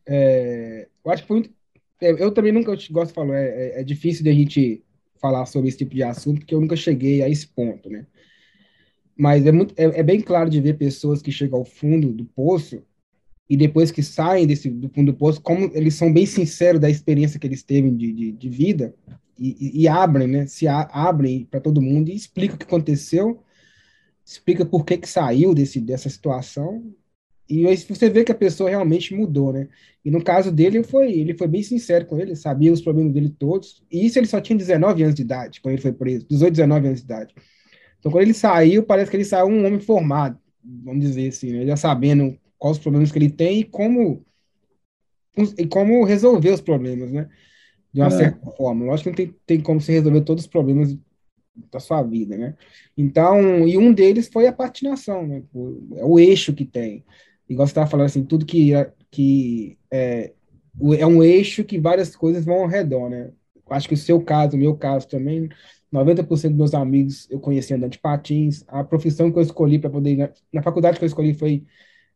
[0.05, 1.51] É, eu acho que foi muito.
[2.01, 4.83] É, eu também nunca gosto de falar, é, é, é, difícil de a gente
[5.15, 8.05] falar sobre esse tipo de assunto, porque eu nunca cheguei a esse ponto, né?
[9.17, 12.25] Mas é, muito, é, é bem claro de ver pessoas que chegam ao fundo do
[12.25, 12.83] poço
[13.49, 16.89] e depois que saem desse, do fundo do poço, como eles são bem sinceros da
[16.89, 18.95] experiência que eles teve de, de, de vida,
[19.39, 20.47] e, e, abrem, né?
[20.47, 23.41] Se a, abrem para todo mundo e explicam o que aconteceu,
[24.25, 26.93] explica por que, que saiu desse, dessa situação.
[27.49, 29.67] E aí você vê que a pessoa realmente mudou, né?
[30.05, 33.29] E no caso dele, foi, ele foi bem sincero com ele, sabia os problemas dele
[33.29, 33.83] todos.
[33.91, 36.87] E isso ele só tinha 19 anos de idade, quando ele foi preso, 18, 19
[36.87, 37.33] anos de idade.
[37.99, 41.65] Então, quando ele saiu, parece que ele saiu um homem formado, vamos dizer assim, né?
[41.65, 44.25] já sabendo quais os problemas que ele tem e como,
[45.57, 47.29] e como resolver os problemas, né?
[47.93, 48.11] De uma é.
[48.11, 48.85] certa forma.
[48.85, 50.97] Lógico que não tem, tem como você resolver todos os problemas
[51.71, 52.55] da sua vida, né?
[52.97, 55.43] Então, e um deles foi a patinação, né?
[55.97, 57.03] É o eixo que tem.
[57.47, 58.71] Igual você estava falando assim, tudo que,
[59.11, 60.31] que é,
[60.97, 63.31] é um eixo que várias coisas vão ao redor, né?
[63.69, 65.49] Acho que o seu caso, o meu caso também,
[65.91, 68.63] 90% dos meus amigos eu conheci andando de patins.
[68.67, 70.15] A profissão que eu escolhi para poder.
[70.15, 71.65] Na, na faculdade que eu escolhi foi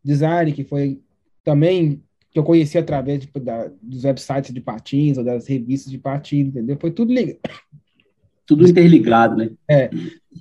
[0.03, 1.01] design, que foi
[1.43, 5.99] também que eu conheci através de, da, dos websites de patins ou das revistas de
[5.99, 6.75] patins, entendeu?
[6.79, 7.39] Foi tudo ligado.
[8.45, 9.51] Tudo interligado, né?
[9.67, 9.89] É,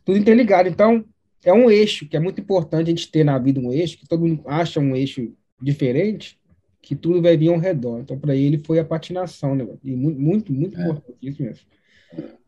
[0.05, 0.69] tudo interligado.
[0.69, 1.05] Então,
[1.45, 4.09] é um eixo que é muito importante a gente ter na vida um eixo, que
[4.09, 6.41] todo mundo acha um eixo diferente,
[6.81, 8.01] que tudo vai vir ao redor.
[8.01, 9.67] Então, para ele foi a patinação, né?
[9.85, 10.83] E muito, muito, muito é.
[10.83, 11.67] importante isso mesmo.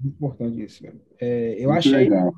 [0.01, 1.01] Muito importante isso, velho.
[1.21, 2.33] É, eu muito achei legal.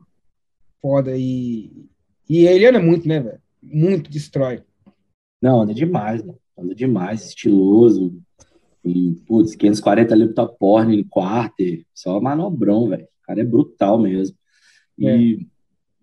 [0.83, 1.87] foda e,
[2.29, 3.41] e ele anda muito, né, velho?
[3.63, 4.63] Muito destrói.
[5.41, 6.35] Não, anda demais, né?
[6.59, 8.19] Anda demais, estiloso.
[8.85, 13.05] E, putz, 540 ali pro porn, quarter, só manobrão, velho.
[13.05, 14.37] O cara é brutal mesmo.
[14.97, 15.39] E, é.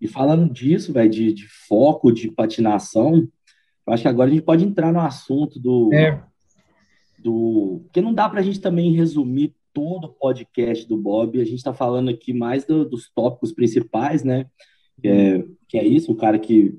[0.00, 3.26] e falando disso, velho, de, de, foco, de patinação,
[3.86, 5.92] eu acho que agora a gente pode entrar no assunto do.
[5.92, 6.22] É.
[7.18, 11.40] do porque não dá pra gente também resumir todo o podcast do Bob.
[11.40, 14.46] A gente está falando aqui mais do, dos tópicos principais, né?
[15.02, 16.78] É, que é isso, o cara que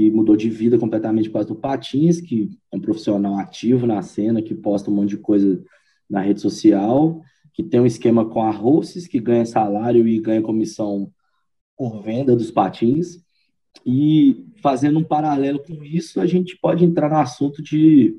[0.00, 4.00] que mudou de vida completamente por causa do Patins, que é um profissional ativo na
[4.00, 5.62] cena, que posta um monte de coisa
[6.08, 7.20] na rede social,
[7.52, 11.12] que tem um esquema com a Rosses, que ganha salário e ganha comissão
[11.76, 13.22] por venda dos patins.
[13.84, 18.16] E fazendo um paralelo com isso, a gente pode entrar no assunto de,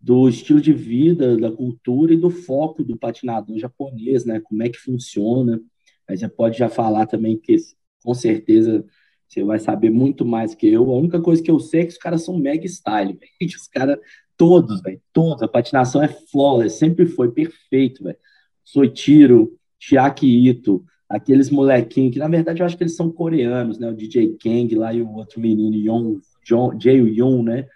[0.00, 4.38] do estilo de vida, da cultura e do foco do patinador japonês, né?
[4.38, 5.60] Como é que funciona.
[6.08, 7.56] Aí você pode já falar também que,
[8.04, 8.86] com certeza,
[9.28, 10.90] você vai saber muito mais que eu.
[10.90, 13.32] A única coisa que eu sei é que os caras são mega style, velho.
[13.56, 13.98] Os caras,
[14.36, 15.42] todos, velho, todos.
[15.42, 18.16] A patinação é flawless, sempre foi perfeito, velho.
[18.64, 23.90] Soitiro, Chiaki Ito, aqueles molequinhos, que na verdade eu acho que eles são coreanos, né?
[23.90, 27.66] O DJ Kang lá e o outro menino, Yon, John, Jae Yoon, né?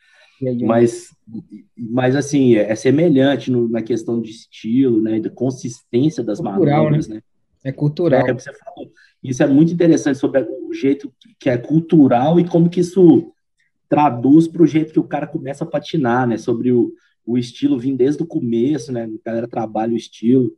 [0.67, 1.15] Mas,
[1.77, 5.21] mas assim, é, é semelhante no, na questão de estilo, né?
[5.21, 7.17] Da consistência das cultural, manobras, né?
[7.17, 7.23] né?
[7.65, 8.27] É cultural.
[8.27, 8.91] É, você falou.
[9.23, 13.33] Isso é muito interessante sobre o jeito que é cultural e como que isso
[13.89, 16.37] traduz para o jeito que o cara começa a patinar, né?
[16.37, 16.93] Sobre o,
[17.25, 19.05] o estilo vir desde o começo, né?
[19.05, 20.53] A galera trabalha o estilo.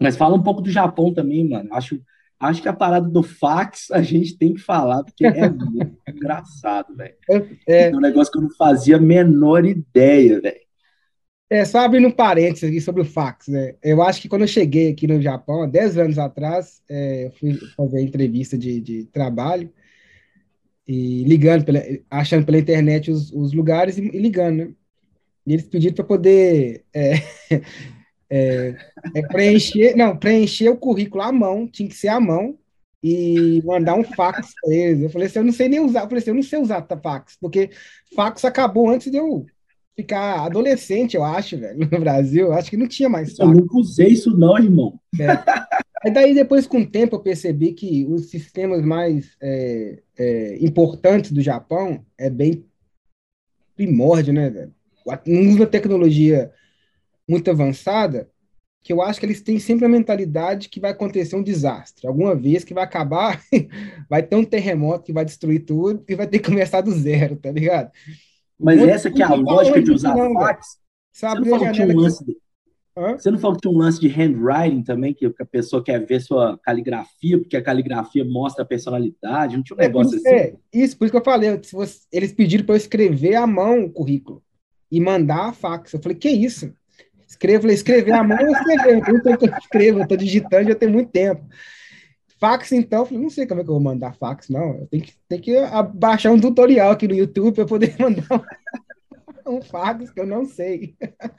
[0.00, 1.68] Mas fala um pouco do Japão também, mano.
[1.72, 2.00] Acho,
[2.40, 6.96] acho que a parada do fax a gente tem que falar, porque é muito engraçado,
[6.96, 7.14] velho.
[7.30, 7.36] É,
[7.68, 7.90] é.
[7.90, 10.63] é um negócio que eu não fazia a menor ideia, velho.
[11.54, 13.76] É, só abrindo um parênteses aqui sobre o fax, né?
[13.80, 17.30] Eu acho que quando eu cheguei aqui no Japão, há 10 anos atrás, é, eu
[17.30, 19.72] fui fazer entrevista de, de trabalho
[20.84, 24.74] e ligando, pela, achando pela internet os, os lugares e, e, ligando, né?
[25.46, 27.12] E eles pediram para poder é,
[28.28, 28.76] é,
[29.14, 32.58] é, preencher, não, preencher o currículo à mão, tinha que ser à mão,
[33.00, 35.02] e mandar um fax para eles.
[35.02, 36.84] Eu falei assim, eu não sei nem usar, eu falei assim, eu não sei usar
[37.00, 37.70] fax, porque
[38.16, 39.46] fax acabou antes de eu
[39.96, 42.46] ficar adolescente, eu acho, velho, no Brasil.
[42.46, 43.40] Eu acho que não tinha mais fax.
[43.40, 44.98] Eu nunca usei isso não, irmão.
[45.18, 46.10] É.
[46.10, 51.40] daí, depois, com o tempo, eu percebi que os sistemas mais é, é, importantes do
[51.40, 52.64] Japão é bem
[53.76, 54.74] primórdio, né, velho?
[55.26, 56.50] Não usa tecnologia
[57.28, 58.28] muito avançada,
[58.82, 62.06] que eu acho que eles têm sempre a mentalidade que vai acontecer um desastre.
[62.06, 63.42] Alguma vez que vai acabar,
[64.08, 67.36] vai ter um terremoto que vai destruir tudo e vai ter que começar do zero,
[67.36, 67.90] tá ligado?
[68.58, 70.78] Mas Muito essa que é a lógica de usar não, fax.
[71.12, 72.36] Você não falou que tinha um lance de...
[72.96, 76.20] Você não falou que tinha um lance de handwriting também, que a pessoa quer ver
[76.20, 80.28] sua caligrafia, porque a caligrafia mostra a personalidade, não tinha um é, negócio assim?
[80.28, 81.60] É, isso, por isso que eu falei,
[82.12, 84.40] eles pediram para eu escrever à mão o currículo
[84.90, 85.92] e mandar a fax.
[85.92, 86.72] Eu falei, que isso?
[87.26, 91.10] Escrevo, escrever à mão, eu escrever, eu eu escrevo, eu tô digitando já tem muito
[91.10, 91.44] tempo.
[92.38, 94.78] Fax, então, eu falei, não sei como é que eu vou mandar fax, não.
[94.78, 95.54] Eu tenho que, tenho que
[95.94, 98.44] baixar um tutorial aqui no YouTube para poder mandar
[99.46, 100.96] um, fax, que eu não sei.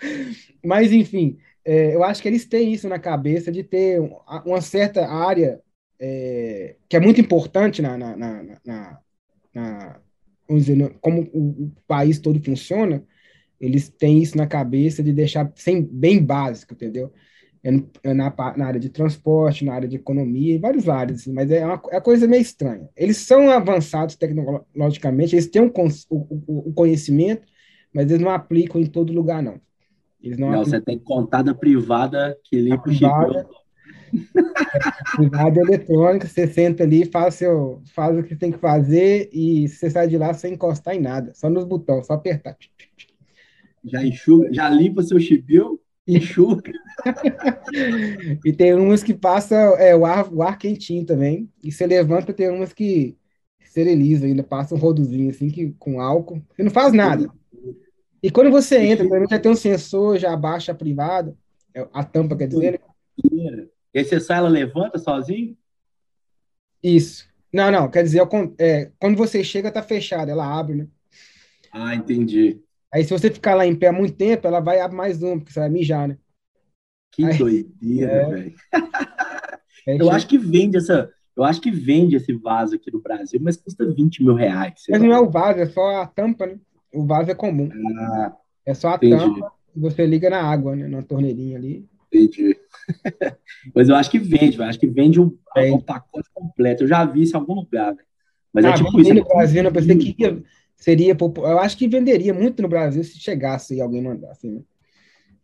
[0.64, 4.00] Mas, enfim, é, eu acho que eles têm isso na cabeça de ter
[4.46, 5.62] uma certa área
[6.00, 9.00] é, que é muito importante na, na, na, na,
[9.54, 10.02] na
[10.50, 13.04] dizer, como o, o país todo funciona,
[13.60, 17.12] eles têm isso na cabeça de deixar sem, bem básico, entendeu?
[17.66, 21.34] É, é na, na, área de transporte, na área de economia, em várias áreas, assim,
[21.34, 22.88] mas é uma, é uma coisa meio estranha.
[22.96, 25.72] Eles são avançados tecnologicamente, eles têm um,
[26.10, 27.42] o, o, o, conhecimento,
[27.92, 29.60] mas eles não aplicam em todo lugar, não.
[30.22, 30.80] Eles não, não aplicam...
[30.80, 33.10] você tem contada privada que limpa o chip.
[35.16, 39.90] Privada eletrônica, você senta ali, faz, seu, faz o que tem que fazer e você
[39.90, 42.56] sai de lá sem encostar em nada, só nos botões, só apertar.
[43.84, 46.72] Já enxuga, já limpa seu chipio enxuga.
[48.46, 51.50] e tem umas que passa é, o, ar, o ar quentinho também.
[51.64, 53.18] E você levanta, tem umas que
[53.60, 56.42] esterilizam ainda, passa um rodozinho assim que, com álcool.
[56.56, 57.30] Você não faz nada.
[58.22, 61.36] E quando você entra, também já tem um sensor, já abaixa a privada,
[61.74, 62.80] é, a tampa quer dizer.
[63.24, 63.68] Né?
[63.94, 65.58] E aí você sai, ela levanta sozinho?
[66.82, 67.28] Isso.
[67.52, 68.22] Não, não, quer dizer,
[68.58, 70.88] é, quando você chega, tá fechada, ela abre, né?
[71.72, 72.62] Ah, entendi.
[72.96, 75.52] Aí, se você ficar lá em pé muito tempo, ela vai abrir mais um, porque
[75.52, 76.18] você vai mijar, né?
[77.12, 78.30] Que Aí, doideira, é...
[78.30, 78.56] velho.
[79.88, 81.12] É, eu acho que vende essa.
[81.38, 84.82] Eu acho que vende esse vaso aqui no Brasil, mas custa 20 mil reais.
[84.90, 86.58] Mas não é o vaso, é só a tampa, né?
[86.92, 87.70] O vaso é comum.
[88.00, 89.16] Ah, é só a entendi.
[89.16, 90.88] tampa e você liga na água, né?
[90.88, 91.88] Na torneirinha ali.
[92.12, 92.58] Entendi.
[93.76, 96.84] mas eu acho que vende, eu acho que vende um, um pacote completo.
[96.84, 97.96] Eu já vi isso em algum lugar,
[98.52, 99.14] Mas é ah, é tipo isso.
[99.14, 100.44] No Brasil, eu pensei que ia
[100.76, 104.48] seria eu acho que venderia muito no Brasil se chegasse e alguém mandasse.
[104.48, 104.62] Né?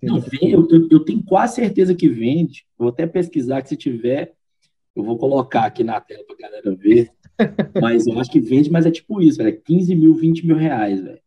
[0.01, 2.65] Não, eu, eu, eu, tenho quase certeza que vende.
[2.77, 4.33] Vou até pesquisar que se tiver,
[4.95, 7.09] eu vou colocar aqui na tela para galera ver.
[7.81, 9.61] mas eu acho que vende, mas é tipo isso, velho.
[9.63, 11.19] 15 mil, 20 mil reais, velho.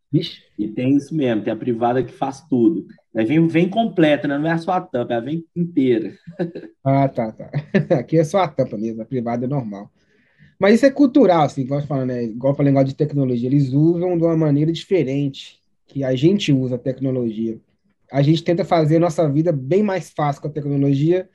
[0.56, 2.86] E tem isso mesmo, tem a privada que faz tudo.
[3.16, 4.38] Aí vem, vem completa, né?
[4.38, 6.16] não é só a tampa, ela vem inteira.
[6.84, 7.50] ah, tá, tá.
[7.98, 9.90] Aqui é só a tampa mesmo, a privada é normal.
[10.58, 12.24] Mas isso é cultural, assim, igual eu falando, né?
[12.24, 13.48] Igual eu falei, negócio de tecnologia.
[13.48, 17.58] Eles usam de uma maneira diferente que a gente usa a tecnologia.
[18.10, 21.28] A gente tenta fazer a nossa vida bem mais fácil com a tecnologia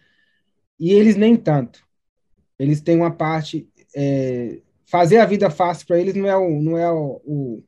[0.79, 1.85] e eles nem tanto.
[2.57, 3.67] Eles têm uma parte.
[3.95, 7.63] É, fazer a vida fácil para eles não é, o, não é o, o,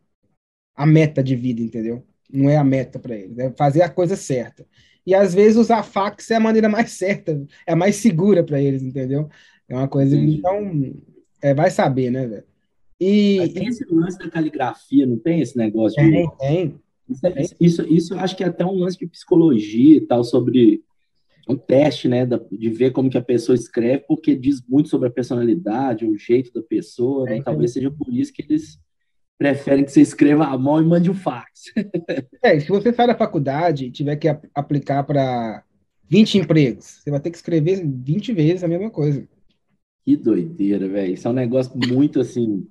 [0.75, 2.03] a meta de vida, entendeu?
[2.31, 3.37] Não é a meta para eles.
[3.37, 4.65] É fazer a coisa certa.
[5.05, 8.61] E às vezes usar fax é a maneira mais certa, é a mais segura para
[8.61, 9.29] eles, entendeu?
[9.67, 10.15] É uma coisa.
[10.15, 10.93] Então,
[11.41, 12.43] é, vai saber, né, velho?
[12.99, 16.11] E tem esse lance da caligrafia, não tem esse negócio de.
[16.11, 16.81] Tem, tem.
[17.09, 20.23] Isso, é, isso, isso, eu acho que é até um lance de psicologia e tal,
[20.23, 20.83] sobre
[21.49, 25.11] um teste, né, de ver como que a pessoa escreve, porque diz muito sobre a
[25.11, 27.41] personalidade, o jeito da pessoa, né?
[27.41, 28.79] Talvez seja por isso que eles
[29.37, 31.73] preferem que você escreva à mão e mande o um fax.
[32.43, 35.63] é, se você sai da faculdade e tiver que aplicar para
[36.07, 39.27] 20 empregos, você vai ter que escrever 20 vezes a mesma coisa.
[40.03, 41.13] Que doideira, velho.
[41.13, 42.67] Isso é um negócio muito assim,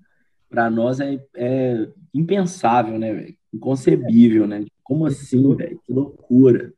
[0.48, 3.36] para nós é, é, impensável, né, velho?
[3.52, 4.64] Inconcebível, né?
[4.82, 5.80] Como assim, velho?
[5.84, 6.72] Que loucura.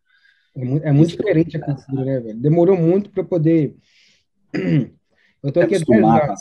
[0.54, 2.38] É muito, é muito diferente a cultura, né, velho?
[2.38, 3.74] Demorou muito para poder.
[5.42, 6.40] Eu tô aqui há 10 anos.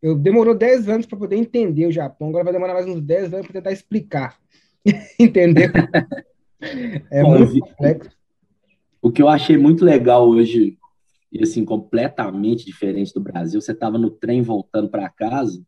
[0.00, 3.32] Eu demorou 10 anos para poder entender o Japão, agora vai demorar mais uns 10
[3.32, 4.38] anos para tentar explicar.
[5.18, 5.70] Entendeu?
[7.08, 8.10] É Bom, muito complexo.
[9.00, 10.76] O que eu achei muito legal hoje,
[11.30, 15.62] e assim, completamente diferente do Brasil, você estava no trem voltando para casa,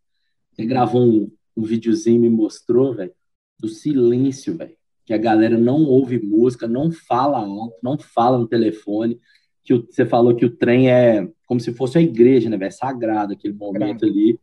[0.53, 3.13] você gravou um, um videozinho e me mostrou, velho,
[3.59, 4.77] do silêncio, velho.
[5.05, 9.21] Que a galera não ouve música, não fala alto, não fala no telefone.
[9.63, 12.73] Que o, você falou que o trem é como se fosse a igreja, né, velho?
[12.73, 14.39] Sagrado aquele momento ali.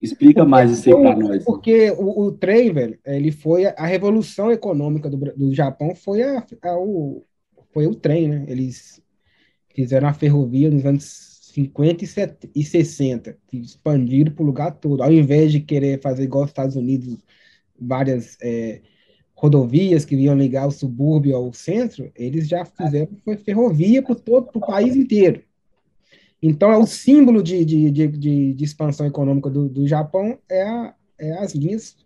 [0.00, 1.44] Explica mais isso aí para nós.
[1.44, 6.22] Porque o, o, trem, velho, ele foi a, a revolução econômica do, do Japão foi
[6.22, 7.24] a, a, o,
[7.72, 8.44] foi o trem, né?
[8.48, 9.02] Eles
[9.78, 11.04] fizeram a ferrovia nos anos
[11.54, 12.04] 50
[12.52, 15.04] e 60, expandiram para o lugar todo.
[15.04, 17.16] Ao invés de querer fazer igual os Estados Unidos,
[17.80, 18.80] várias é,
[19.36, 24.50] rodovias que iam ligar o subúrbio ao centro, eles já fizeram foi ferrovia para todo
[24.52, 25.44] o país inteiro.
[26.42, 30.94] Então, é o símbolo de, de, de, de expansão econômica do, do Japão é, a,
[31.16, 31.96] é as linhas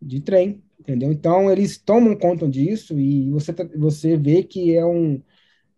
[0.00, 1.12] de trem, entendeu?
[1.12, 5.22] Então, eles tomam conta disso e você, tá, você vê que é, um,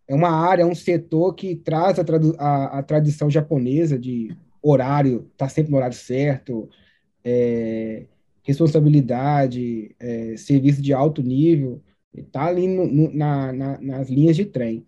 [0.07, 2.03] é uma área, é um setor que traz a,
[2.39, 6.69] a, a tradição japonesa de horário, tá sempre no horário certo,
[7.25, 8.07] é,
[8.43, 11.83] responsabilidade, é, serviço de alto nível,
[12.31, 14.87] tá ali no, no, na, na, nas linhas de trem.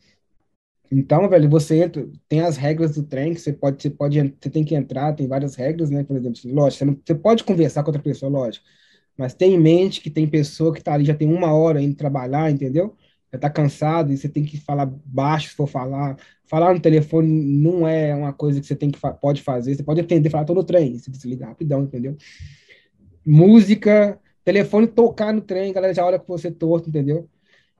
[0.90, 4.50] Então, velho, você entra, tem as regras do trem que você pode, você pode, você
[4.50, 6.04] tem que entrar, tem várias regras, né?
[6.04, 8.64] Por exemplo, lógico, você, não, você pode conversar com outra pessoa, lógico,
[9.16, 11.96] mas tem em mente que tem pessoa que tá ali já tem uma hora indo
[11.96, 12.96] trabalhar, entendeu?
[13.36, 16.16] Já tá cansado e você tem que falar baixo se for falar.
[16.46, 20.00] Falar no telefone não é uma coisa que você tem que pode fazer, você pode
[20.00, 22.16] atender, falar todo o trem, você desliga rapidão, entendeu?
[23.24, 27.28] Música, telefone tocar no trem, galera já olha com você torto, entendeu?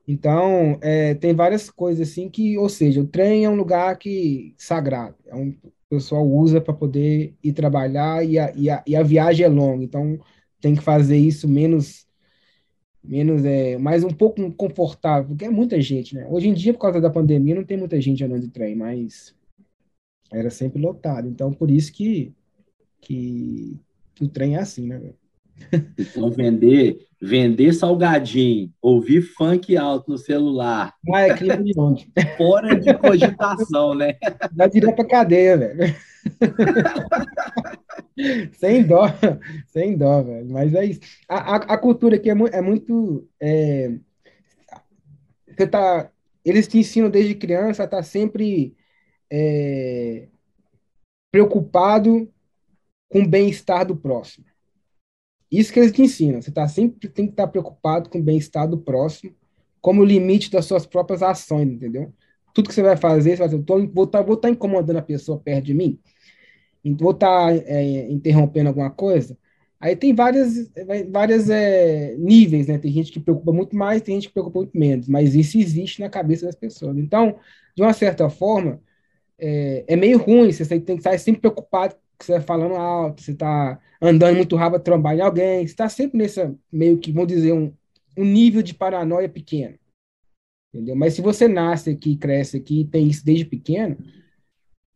[0.07, 4.55] Então, é, tem várias coisas assim que, ou seja, o trem é um lugar que
[4.57, 8.95] sagrado, é um, o pessoal usa para poder ir trabalhar e a, e, a, e
[8.97, 10.19] a viagem é longa, então
[10.61, 12.06] tem que fazer isso menos,
[13.07, 16.27] menos é, mais um pouco confortável, porque é muita gente, né?
[16.29, 19.35] Hoje em dia, por causa da pandemia, não tem muita gente andando de trem, mas
[20.33, 22.33] era sempre lotado, então por isso que,
[23.01, 23.81] que,
[24.15, 25.01] que o trem é assim, né?
[25.99, 30.93] Então, vender, vender salgadinho, ouvir funk alto no celular.
[31.13, 32.13] Ah, é crime de onde?
[32.37, 34.17] Fora de cogitação, né?
[34.53, 35.95] Vai direto pra cadeia, velho.
[38.55, 39.05] sem dó,
[39.69, 40.51] sem dó, velho.
[40.51, 41.01] Mas é isso.
[41.29, 43.29] A, a, a cultura aqui é, mu é muito.
[43.41, 43.99] É...
[45.49, 46.11] Você tá,
[46.45, 48.77] eles te ensinam desde criança a estar tá sempre
[49.31, 50.29] é...
[51.31, 52.31] preocupado
[53.09, 54.47] com o bem-estar do próximo.
[55.51, 56.43] Isso que eles te ensinam.
[56.43, 59.35] Você tá sempre tem que estar preocupado com o bem-estar do próximo,
[59.81, 62.13] como limite das suas próprias ações, entendeu?
[62.53, 65.39] Tudo que você vai fazer, você vai dizer, vou estar tá, tá incomodando a pessoa
[65.39, 66.01] perto de mim,
[66.95, 69.37] vou estar tá, é, interrompendo alguma coisa.
[69.79, 70.71] Aí tem várias,
[71.11, 72.79] várias é, níveis, né?
[72.79, 76.01] Tem gente que preocupa muito mais, tem gente que preocupa muito menos, mas isso existe
[76.01, 76.97] na cabeça das pessoas.
[76.97, 77.39] Então,
[77.75, 78.81] de uma certa forma,
[79.39, 83.23] é, é meio ruim, você tem que estar sempre preocupado que você vai falando alto,
[83.23, 87.29] você está andando muito rápido, trombar em alguém, você está sempre nessa, meio que, vamos
[87.29, 87.73] dizer, um,
[88.17, 89.79] um nível de paranoia pequeno.
[90.73, 90.97] Entendeu?
[90.97, 93.97] Mas se você nasce aqui, cresce aqui, tem isso desde pequeno,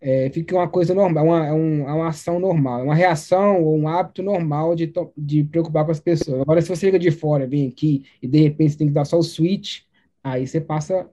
[0.00, 3.76] é, fica uma coisa normal, uma, é uma, é uma ação normal, uma reação ou
[3.76, 6.40] um hábito normal de, de preocupar com as pessoas.
[6.40, 9.04] Agora, se você chega de fora, vem aqui e de repente você tem que dar
[9.04, 9.82] só o switch,
[10.24, 11.08] aí você passa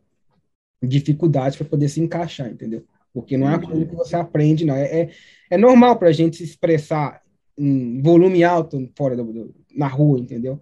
[0.82, 2.86] dificuldade para poder se encaixar, entendeu?
[3.14, 4.76] Porque não é uma coisa que você aprende, não.
[4.76, 5.10] É, é,
[5.50, 7.22] é normal para a gente se expressar
[7.58, 10.62] em volume alto fora do, do, na rua, entendeu?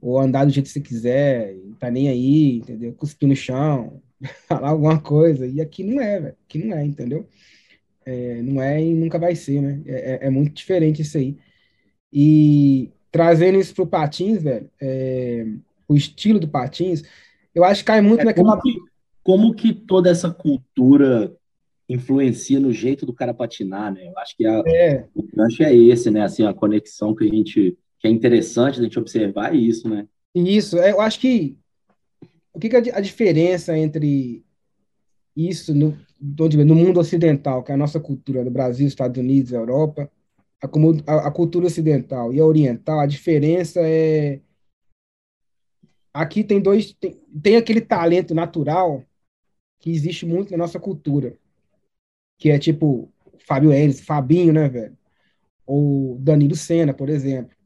[0.00, 2.92] Ou andar do jeito que você quiser, não tá nem aí, entendeu?
[2.94, 4.02] Cuspir no chão,
[4.48, 5.46] falar alguma coisa.
[5.46, 6.36] E aqui não é, velho.
[6.44, 7.28] Aqui não é, entendeu?
[8.04, 9.80] É, não é e nunca vai ser, né?
[9.86, 11.36] É, é, é muito diferente isso aí.
[12.12, 15.46] E trazendo isso pro Patins, velho, é,
[15.88, 17.02] o estilo do Patins,
[17.54, 18.56] eu acho que cai muito é naquela.
[18.56, 18.78] Como que,
[19.22, 21.34] como que toda essa cultura
[21.88, 24.06] influencia no jeito do cara patinar, né?
[24.08, 25.06] Eu acho que a, é.
[25.14, 26.22] o gancho é esse, né?
[26.22, 30.08] Assim, a conexão que a gente que é interessante a gente observar é isso, né?
[30.34, 31.56] Isso, é, eu acho que
[32.52, 34.44] o que, que é a diferença entre
[35.36, 40.10] isso no, no mundo ocidental, que é a nossa cultura do Brasil, Estados Unidos, Europa,
[40.60, 44.40] a, a, cultura ocidental e a oriental, a diferença é
[46.14, 49.02] aqui tem dois tem, tem aquele talento natural
[49.80, 51.36] que existe muito na nossa cultura
[52.38, 53.08] que é tipo
[53.46, 54.96] Fábio Enes, Fabinho, né, velho?
[55.66, 57.56] Ou Danilo Senna, por exemplo.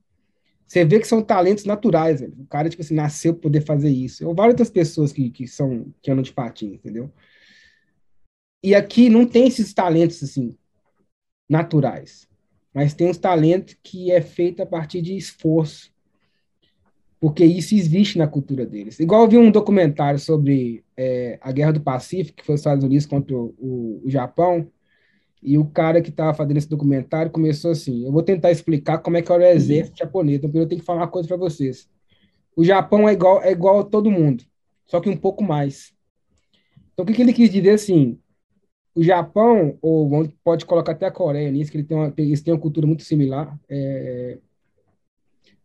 [0.67, 2.35] Você vê que são talentos naturais, velho.
[2.39, 4.27] O cara, tipo assim, nasceu para poder fazer isso.
[4.27, 7.11] Ou várias outras pessoas que, que são, que andam de patins, entendeu?
[8.63, 10.57] E aqui não tem esses talentos, assim,
[11.49, 12.29] naturais.
[12.75, 15.93] Mas tem uns talentos que é feito a partir de esforço.
[17.21, 19.01] porque isso existe na cultura deles.
[19.01, 22.85] Igual eu vi um documentário sobre é, a Guerra do Pacífico, que foi os Estados
[22.85, 24.71] Unidos contra o, o Japão,
[25.43, 29.17] e o cara que estava fazendo esse documentário começou assim: eu vou tentar explicar como
[29.17, 31.89] é que era o exército japonês, então eu tenho que falar uma coisa para vocês.
[32.57, 34.45] O Japão é igual, é igual a todo mundo,
[34.87, 35.93] só que um pouco mais.
[36.93, 38.19] Então, o que, que ele quis dizer assim?
[38.97, 42.55] O Japão, ou pode colocar até a Coreia nisso, que ele tem uma, eles têm
[42.55, 43.55] uma cultura muito similar.
[43.69, 44.39] É,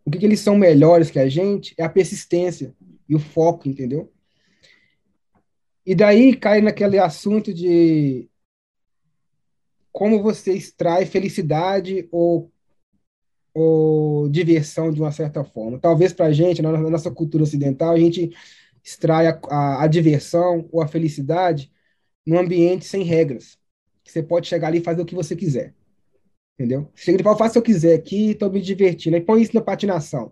[0.03, 2.75] o que, que eles são melhores que a gente é a persistência
[3.07, 4.11] e o foco, entendeu?
[5.85, 8.29] E daí cai naquele assunto de
[9.93, 12.51] como você extrai felicidade ou,
[13.53, 15.79] ou diversão de uma certa forma.
[15.79, 18.35] Talvez para a gente, na nossa cultura ocidental, a gente
[18.83, 21.71] extrai a, a, a diversão ou a felicidade
[22.25, 23.57] num ambiente sem regras.
[24.03, 25.73] Que você pode chegar ali e fazer o que você quiser.
[26.55, 26.89] Entendeu?
[26.93, 29.15] Chega de pau, faço o que eu quiser aqui, tô me divertindo.
[29.15, 30.31] Aí põe isso na patinação.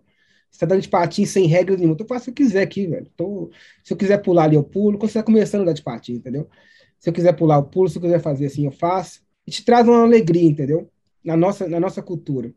[0.50, 1.94] Você tá dando de patins sem regras nenhuma.
[1.94, 3.06] Então, eu faço o que eu quiser aqui, velho.
[3.16, 3.50] Tô...
[3.84, 4.98] Se eu quiser pular ali, eu pulo.
[4.98, 6.48] Quando você tá começando a dar de patins, entendeu?
[6.98, 7.88] Se eu quiser pular, eu pulo.
[7.88, 9.22] Se eu quiser fazer assim, eu faço.
[9.46, 10.90] E te traz uma alegria, entendeu?
[11.24, 12.52] Na nossa, na nossa cultura.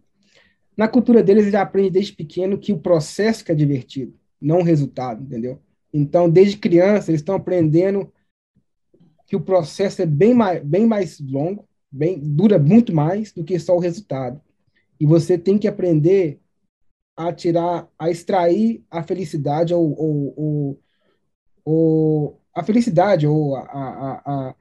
[0.76, 4.64] Na cultura deles, eles aprendem desde pequeno que o processo que é divertido, não o
[4.64, 5.60] resultado, entendeu?
[5.94, 8.12] Então, desde criança, eles estão aprendendo
[9.34, 13.58] que o processo é bem mais, bem mais longo, bem, dura muito mais do que
[13.58, 14.40] só o resultado.
[15.00, 16.40] E você tem que aprender
[17.18, 20.82] a tirar, a extrair a felicidade ou, ou, ou,
[21.66, 24.56] ou a felicidade ou a, a, a,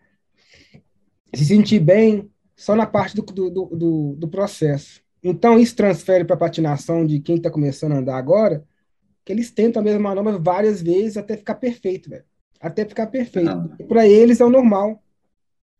[1.34, 5.02] se sentir bem só na parte do, do, do, do processo.
[5.22, 8.64] Então, isso transfere para a patinação de quem está começando a andar agora,
[9.22, 12.24] que eles tentam a mesma manobra várias vezes até ficar perfeito, velho.
[12.62, 13.50] Até ficar perfeito.
[13.50, 13.68] Ah.
[13.88, 15.02] Para eles é o normal.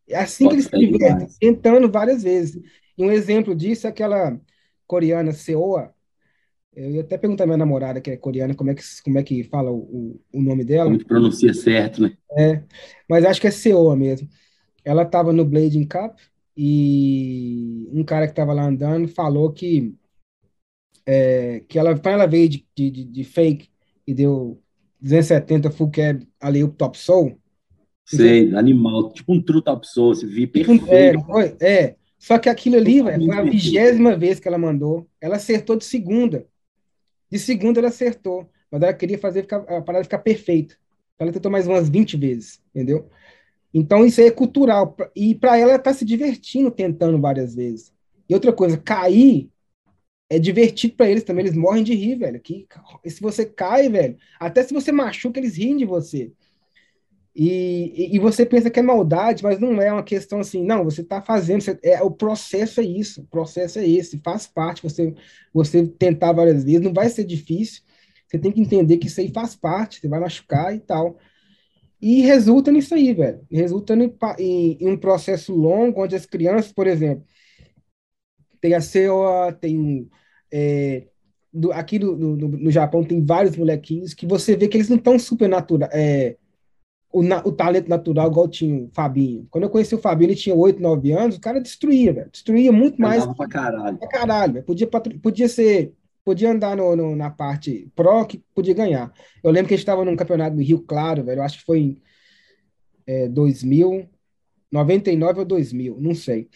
[0.09, 2.61] É assim Pode que eles se divertem, tentando várias vezes.
[2.99, 4.39] E um exemplo disso é aquela
[4.87, 5.95] coreana Seoa.
[6.74, 9.22] Eu ia até perguntar à minha namorada, que é coreana, como é que, como é
[9.22, 10.91] que fala o, o nome dela.
[10.91, 12.16] Como pronuncia certo, né?
[12.33, 12.62] É,
[13.09, 14.28] mas acho que é Seoa mesmo.
[14.85, 16.18] Ela estava no Blading Cup
[16.57, 19.95] e um cara que estava lá andando falou que
[21.07, 23.68] é, que ela, quando ela veio de, de, de, fake
[24.07, 24.61] e deu
[25.03, 27.36] 270 full cab ali o top soul.
[28.05, 30.86] Sei, animal, tipo um true top soul, se vi perfeito.
[30.88, 35.09] É, foi, é, só que aquilo ali, véio, foi a vigésima vez que ela mandou.
[35.20, 36.46] Ela acertou de segunda.
[37.30, 40.76] De segunda ela acertou, mas ela queria fazer ficar, a parada ficar perfeita.
[41.18, 43.09] Ela tentou mais umas 20 vezes, entendeu?
[43.72, 44.96] Então isso aí é cultural.
[45.16, 47.92] E para ela, ela está se divertindo tentando várias vezes.
[48.28, 49.51] E outra coisa, cair
[50.37, 51.45] é divertido para eles também.
[51.45, 52.41] Eles morrem de rir, velho.
[52.41, 52.66] Que,
[53.07, 56.33] se você cai, velho, até se você machuca, eles riem de você.
[57.35, 60.85] E, e, e você pensa que é maldade, mas não é uma questão assim, não,
[60.85, 64.83] você está fazendo, você, é, o processo é isso, o processo é esse, faz parte,
[64.83, 65.14] você,
[65.53, 67.83] você tentar várias vezes, não vai ser difícil,
[68.26, 71.18] você tem que entender que isso aí faz parte, você vai machucar e tal.
[72.01, 73.47] E resulta nisso aí, velho.
[73.51, 77.24] Resulta em, em, em um processo longo, onde as crianças, por exemplo,
[78.62, 80.09] tem a COA, tem.
[80.53, 81.05] É,
[81.53, 84.96] do, aqui no, no, no, Japão tem vários molequinhos que você vê que eles não
[84.96, 85.88] estão super natural.
[85.92, 86.36] É,
[87.12, 89.46] o, na, o, talento natural, igual tinha o Fabinho.
[89.50, 92.30] Quando eu conheci o Fabinho, ele tinha 8, 9 anos, o cara destruía, velho.
[92.30, 93.24] Destruía muito mais.
[93.26, 93.98] Pra caralho.
[93.98, 95.94] Pra caralho, Podia, podia ser
[96.24, 99.12] podia andar no, no, na parte pro que podia ganhar.
[99.42, 101.64] Eu lembro que a gente estava num campeonato do Rio Claro, velho, eu acho que
[101.64, 102.03] foi em
[103.07, 104.09] é, 2000,
[104.70, 106.48] 99 ou 2000, não sei.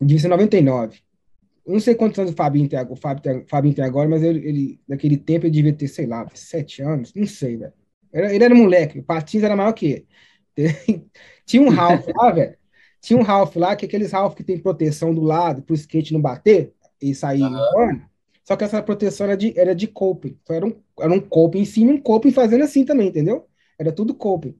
[0.00, 1.00] Devia ser 99.
[1.70, 4.08] Eu não sei quantos anos o Fabinho tem, o Fábio tem, o Fabinho tem agora,
[4.08, 7.72] mas ele, ele, naquele tempo ele devia ter, sei lá, sete anos, não sei, velho.
[8.12, 10.04] Ele era moleque, o Patins era maior que
[10.56, 11.06] ele.
[11.46, 12.56] Tinha um Ralph lá, velho.
[13.00, 15.76] Tinha um Ralph lá, que é aqueles Ralph que tem proteção do lado, para o
[15.76, 18.00] skate não bater e sair uhum.
[18.42, 20.36] Só que essa proteção era de, era de coping.
[20.42, 23.46] Então era um, era um coping em cima e um coping fazendo assim também, entendeu?
[23.78, 24.58] Era tudo coping.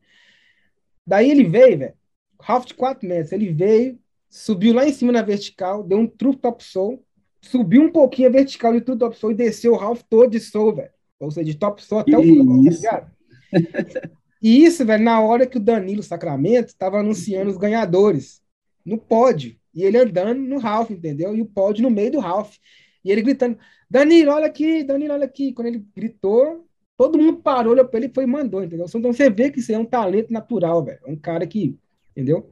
[1.05, 1.95] Daí ele veio, velho,
[2.39, 3.33] half de 4 metros.
[3.33, 3.99] Ele veio,
[4.31, 7.05] subiu lá em cima na vertical, deu um true top soul,
[7.43, 10.41] subiu um pouquinho a vertical de true top soul e desceu o half todo de
[10.41, 10.91] soul, velho.
[11.19, 13.11] Ou seja, de top soul até o final, tá ligado?
[14.43, 18.41] E isso, velho, na hora que o Danilo Sacramento estava anunciando os ganhadores
[18.85, 19.55] no pódio.
[19.75, 21.37] E ele andando no Ralph, entendeu?
[21.37, 22.57] E o pódio no meio do Ralph.
[23.05, 23.59] E ele gritando:
[23.89, 25.53] Danilo, olha aqui, Danilo, olha aqui.
[25.53, 26.67] Quando ele gritou,
[26.97, 28.87] todo mundo parou, olhou para ele e foi e mandou, entendeu?
[28.89, 31.01] Então você vê que isso é um talento natural, velho.
[31.07, 31.79] É um cara que,
[32.11, 32.51] entendeu?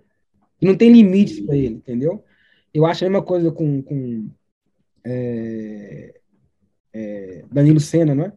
[0.60, 2.24] Não tem limites para ele, entendeu?
[2.72, 4.28] Eu acho a mesma coisa com, com
[5.04, 6.14] é,
[6.92, 8.32] é, Danilo Senna, não é?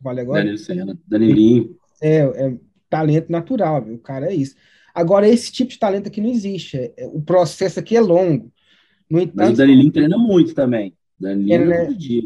[0.00, 0.40] Vale agora?
[0.40, 1.76] Danilo Senna, Danilinho.
[2.00, 2.56] É, é
[2.88, 4.54] talento natural, o cara é isso.
[4.94, 6.76] Agora, esse tipo de talento aqui não existe.
[6.76, 8.50] É, é, o processo aqui é longo.
[9.10, 10.94] No entanto, Mas o Danilinho treina muito também.
[11.18, 11.84] Danilinho é, né?
[11.84, 12.22] todo dia.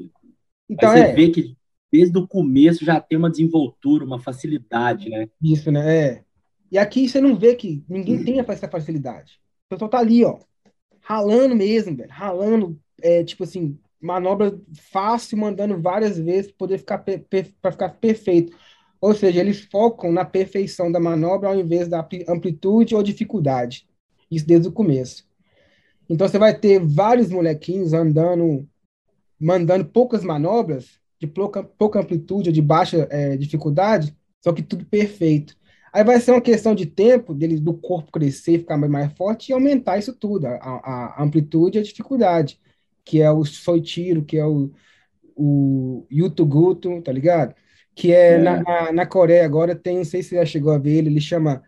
[0.69, 1.13] Então, Aí você é.
[1.13, 1.57] vê que
[1.93, 5.29] desde o começo já tem uma desenvoltura, uma facilidade, né?
[5.43, 5.97] Isso, né?
[5.97, 6.25] É.
[6.71, 9.41] E aqui você não vê que ninguém tem essa facilidade.
[9.67, 10.39] O pessoal tá ali, ó,
[11.01, 14.59] ralando mesmo, velho, ralando, é, tipo assim, manobra
[14.93, 18.57] fácil, mandando várias vezes para poder ficar para ficar perfeito.
[19.01, 23.89] Ou seja, eles focam na perfeição da manobra ao invés da amplitude ou dificuldade.
[24.31, 25.27] Isso desde o começo.
[26.09, 28.69] Então você vai ter vários molequinhos andando,
[29.39, 34.85] mandando poucas manobras, de pouca, pouca amplitude ou de baixa é, dificuldade, só que tudo
[34.85, 35.57] perfeito.
[35.93, 39.53] Aí vai ser uma questão de tempo deles do corpo crescer, ficar mais forte e
[39.53, 42.61] aumentar isso tudo, a, a amplitude e a dificuldade,
[43.05, 44.71] que é o soitiro, que é o,
[45.37, 47.55] o yutuguto, tá ligado?
[47.95, 48.39] Que é, é.
[48.39, 51.09] Na, na, na, Coreia agora tem, não sei se você já chegou a ver ele,
[51.09, 51.63] ele chama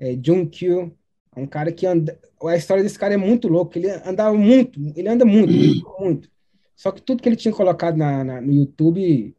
[0.00, 0.96] é, Junkyu,
[1.36, 2.18] é um cara que anda.
[2.42, 3.76] A história desse cara é muito louco.
[3.76, 5.52] Ele andava muito, ele anda muito,
[6.00, 6.30] muito.
[6.74, 9.35] Só que tudo que ele tinha colocado na, na, no YouTube,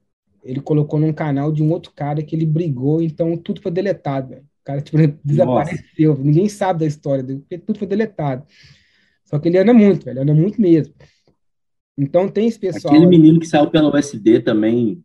[0.48, 4.36] ele colocou num canal de um outro cara que ele brigou, então tudo foi deletado.
[4.36, 6.12] O cara tipo, desapareceu.
[6.12, 6.24] Nossa.
[6.24, 8.46] Ninguém sabe da história dele, porque tudo foi deletado.
[9.26, 10.94] Só que ele anda muito, velho, anda muito mesmo.
[11.98, 12.94] Então tem esse pessoal.
[12.94, 15.04] Aquele menino que saiu pela USD também,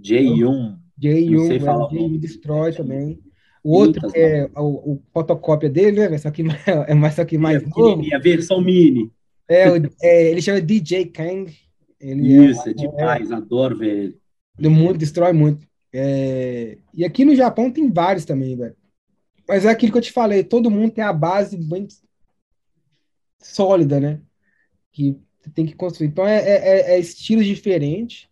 [0.00, 0.76] J1.
[1.02, 3.20] J1, J1 destrói também.
[3.64, 6.18] O outro é o, o, fotocópia dele, né?
[6.18, 6.42] Só que
[6.86, 8.02] é mais só que mais é, novo.
[8.14, 9.10] A versão mini.
[9.48, 9.64] É,
[10.00, 11.52] é, ele chama DJ Kang.
[11.98, 14.25] Ele Isso, é, é demais, é, adoro ver ele.
[14.58, 15.66] Muito, destrói muito.
[15.92, 18.76] É, e aqui no Japão tem vários também, velho.
[19.48, 21.86] Mas é aquilo que eu te falei, todo mundo tem a base bem
[23.38, 24.20] sólida, né?
[24.92, 26.08] Que você tem que construir.
[26.08, 28.28] Então é, é, é estilos diferentes,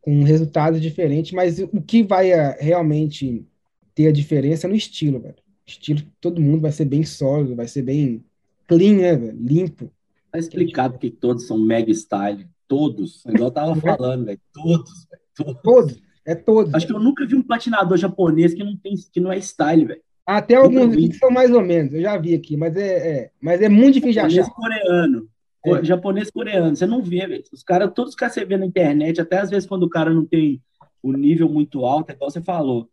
[0.00, 3.46] com resultados diferentes, mas o que vai realmente
[3.94, 5.36] ter a diferença no estilo, velho.
[5.66, 8.22] Estilo, todo mundo vai ser bem sólido, vai ser bem
[8.66, 9.38] clean, né, velho?
[9.38, 9.90] Limpo.
[10.30, 12.46] Tá explicado que todos são mega style.
[12.68, 13.24] Todos.
[13.24, 14.40] Igual eu tava falando, velho.
[14.52, 15.23] Todos, velho.
[15.36, 15.62] Todos.
[15.62, 16.02] todos.
[16.26, 16.74] É todos.
[16.74, 19.84] Acho que eu nunca vi um patinador japonês que não, tem, que não é style,
[19.84, 20.00] velho.
[20.26, 23.60] Até alguns que são mais ou menos, eu já vi aqui, mas é, é mas
[23.60, 24.50] é muito difícil de achar.
[24.50, 25.28] coreano.
[25.66, 25.84] É.
[25.84, 27.44] Japonês coreano, você não vê, velho.
[27.52, 30.12] Os caras, todos os caras você vê na internet, até às vezes quando o cara
[30.12, 30.62] não tem
[31.02, 32.88] o nível muito alto, é igual você falou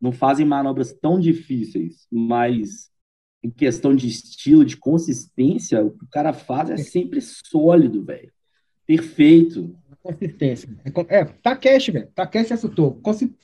[0.00, 2.90] não fazem manobras tão difíceis, mas
[3.42, 8.32] em questão de estilo, de consistência, o que o cara faz é sempre sólido, velho.
[8.86, 9.76] Perfeito.
[10.02, 10.68] Consistência.
[11.08, 12.08] É, tá cash, velho.
[12.14, 13.00] Takeshi acertou.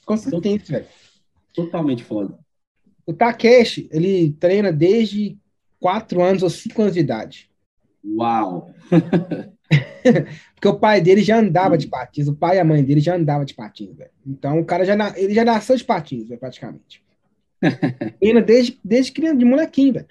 [0.07, 0.87] Consistência, velho.
[1.53, 2.39] Totalmente foda.
[3.07, 5.39] O Takeshi, ele treina desde
[5.79, 7.51] 4 anos ou 5 anos de idade.
[8.05, 8.71] Uau!
[10.55, 13.17] Porque o pai dele já andava de patins, o pai e a mãe dele já
[13.17, 14.11] andavam de patins, velho.
[14.27, 17.03] Então o cara já, ele já nasceu de patins, véio, praticamente.
[18.23, 20.09] Ainda desde, desde criança, de molequinho, velho.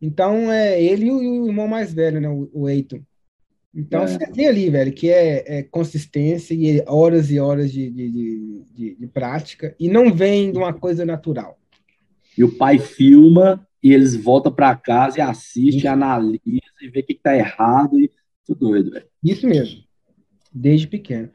[0.00, 3.00] Então é ele e o, o, irmão mais velho, né, o, o Eiton.
[3.74, 4.06] Então é.
[4.06, 8.10] você vê ali, velho, que é, é, consistência e horas e horas de, de,
[8.72, 11.58] de, de prática e não vem de uma coisa natural.
[12.38, 16.40] E o pai filma e eles voltam para casa e assistem, analisa
[16.80, 18.00] e vê o que está errado.
[18.00, 18.10] E
[18.46, 19.06] tudo doido, velho.
[19.22, 19.82] Isso mesmo.
[20.52, 21.30] Desde pequeno.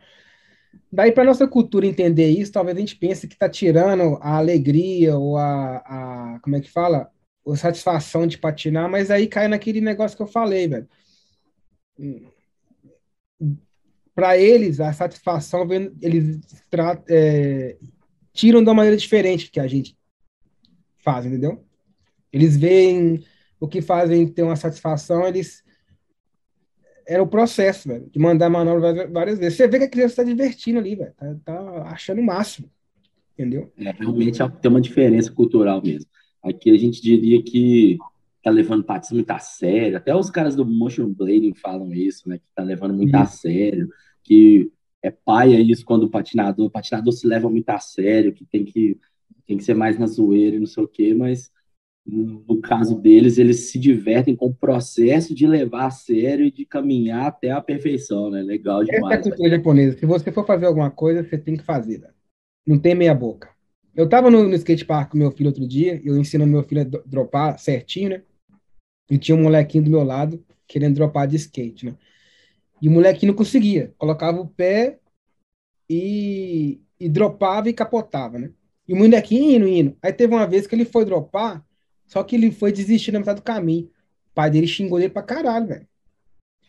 [0.92, 5.16] Daí, para nossa cultura entender isso, talvez a gente pense que está tirando a alegria
[5.16, 6.40] ou a, a.
[6.42, 7.12] Como é que fala?
[7.48, 10.88] A satisfação de patinar, mas aí cai naquele negócio que eu falei, velho.
[14.16, 15.68] Para eles, a satisfação,
[16.02, 16.39] eles
[17.08, 17.78] é,
[18.34, 19.97] tiram de uma maneira diferente que a gente
[20.97, 21.64] faz, entendeu?
[22.32, 23.24] Eles veem
[23.60, 25.64] o que fazem ter uma satisfação, eles
[27.10, 29.58] era o processo, velho, de mandar manobra várias vezes.
[29.58, 32.70] Você vê que a criança está divertindo ali, velho, tá, tá, achando o máximo,
[33.34, 33.72] entendeu?
[33.78, 36.08] É, realmente é tem uma diferença cultural mesmo.
[36.43, 37.97] Aqui a gente diria que
[38.42, 42.38] tá levando patismo muito a sério, até os caras do motion blading falam isso, né,
[42.38, 43.90] que tá levando muito a sério,
[44.24, 44.72] que
[45.02, 48.66] é paia isso quando o patinador, o patinador se leva muito a sério, que tem
[48.66, 48.98] que
[49.46, 51.52] tem que ser mais na zoeira e não sei o quê, mas
[52.06, 56.66] no caso deles, eles se divertem com o processo de levar a sério e de
[56.66, 58.42] caminhar até a perfeição, né?
[58.42, 59.04] Legal demais.
[59.04, 59.98] Essa é a cultura japonesa.
[59.98, 62.00] Se você for fazer alguma coisa, você tem que fazer.
[62.00, 62.10] Né?
[62.66, 63.50] Não tem meia boca.
[63.96, 66.82] Eu tava no, no skate park com meu filho outro dia, eu ensino meu filho
[66.82, 68.22] a dropar certinho, né?
[69.10, 71.95] E tinha um molequinho do meu lado querendo dropar de skate, né?
[72.82, 73.93] E o molequinho não conseguia.
[73.97, 74.99] Colocava o pé
[75.89, 78.51] e, e dropava e capotava, né?
[78.88, 79.97] E o molequinho indo, indo.
[80.01, 81.64] Aí teve uma vez que ele foi dropar,
[82.07, 83.86] só que ele foi desistir na metade do caminho.
[84.32, 85.88] O pai dele xingou ele pra caralho, velho.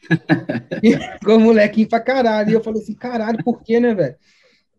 [1.21, 2.51] Ficou o molequinho pra caralho.
[2.51, 4.17] E eu falei assim, caralho, por quê, né, velho?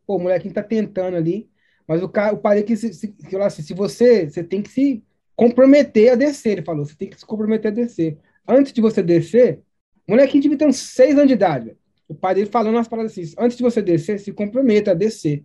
[0.06, 1.50] Pô, o molequinho tá tentando ali.
[1.88, 4.62] Mas o, cara, o pai dele que se, se, que assim, se você, você tem
[4.62, 5.04] que se
[5.42, 8.16] comprometer a descer, ele falou, você tem que se comprometer a descer.
[8.48, 9.60] Antes de você descer,
[10.08, 11.78] o molequinho devia ter uns seis anos de idade, velho.
[12.08, 15.44] O pai dele falando umas palavras assim: antes de você descer, se comprometa a descer.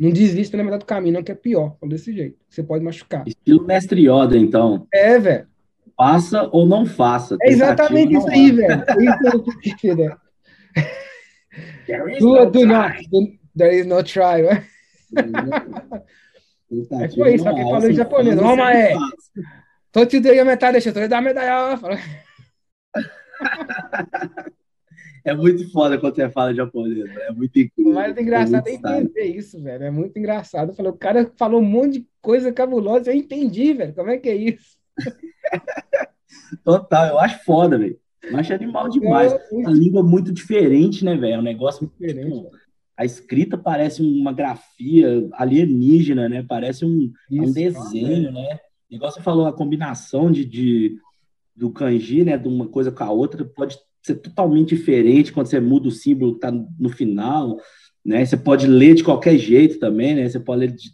[0.00, 1.76] Não desista na metade do caminho, não, que é pior.
[1.78, 2.38] Falou desse jeito.
[2.48, 3.28] Você pode machucar.
[3.28, 4.86] Estilo mestre Yoda, então.
[4.90, 5.46] É, velho.
[5.94, 7.36] Faça ou não faça.
[7.42, 8.82] É exatamente isso aí, velho.
[9.62, 10.16] Isso é né?
[11.86, 12.98] There is do, no do not.
[13.54, 14.42] There is no try.
[16.72, 17.04] Né?
[17.04, 18.40] é foi isso, só que falou em japonês.
[18.40, 18.94] Roma é.
[19.92, 21.78] Tô te dando a metade, deixa eu dar a medalha.
[25.24, 27.26] É muito foda quando você fala japonês, né?
[27.28, 27.92] é muito incrível.
[27.92, 29.84] Mas é engraçado é entender isso, velho.
[29.84, 30.70] É muito engraçado.
[30.70, 33.94] Eu falei, o cara falou um monte de coisa cabulosa, eu entendi, velho.
[33.94, 34.76] Como é que é isso?
[36.64, 37.96] Total, eu acho foda, velho.
[38.22, 39.32] Eu acho animal demais.
[39.32, 41.34] É, a língua é muito diferente, né, velho?
[41.34, 42.32] É um negócio diferente.
[42.32, 42.50] Tipo,
[42.96, 46.44] a escrita parece uma grafia alienígena, né?
[46.46, 48.32] Parece um, isso, um desenho, é.
[48.32, 48.60] né?
[48.90, 50.96] Igual você falou, a combinação de, de,
[51.56, 55.60] do kanji, né, de uma coisa com a outra, pode ser totalmente diferente quando você
[55.60, 57.58] muda o símbolo que tá no final,
[58.04, 58.24] né?
[58.24, 60.28] Você pode ler de qualquer jeito também, né?
[60.28, 60.92] Você pode ler de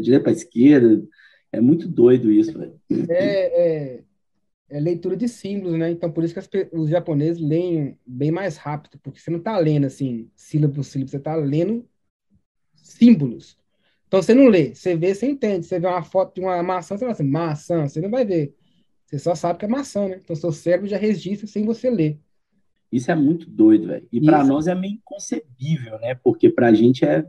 [0.00, 1.02] direita para esquerda.
[1.50, 2.74] É muito doido isso, velho.
[3.08, 4.00] É, é,
[4.68, 5.90] é, leitura de símbolos, né?
[5.90, 9.56] Então, por isso que as, os japoneses leem bem mais rápido, porque você não está
[9.58, 11.86] lendo assim, sílabo por sílabo, você está lendo
[12.74, 13.56] símbolos.
[14.06, 15.66] Então, você não lê, você vê, você entende.
[15.66, 18.54] Você vê uma foto de uma maçã, você fala assim, maçã, você não vai ver.
[19.06, 20.20] Você só sabe que é maçã, né?
[20.22, 22.18] Então, seu cérebro já registra sem você ler.
[22.90, 24.08] Isso é muito doido, velho.
[24.10, 26.14] E para nós é meio inconcebível, né?
[26.14, 27.26] Porque para a gente é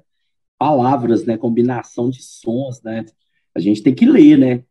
[0.57, 1.37] palavras, né?
[1.37, 3.05] Combinação de sons, né?
[3.53, 4.63] A gente tem que ler, né?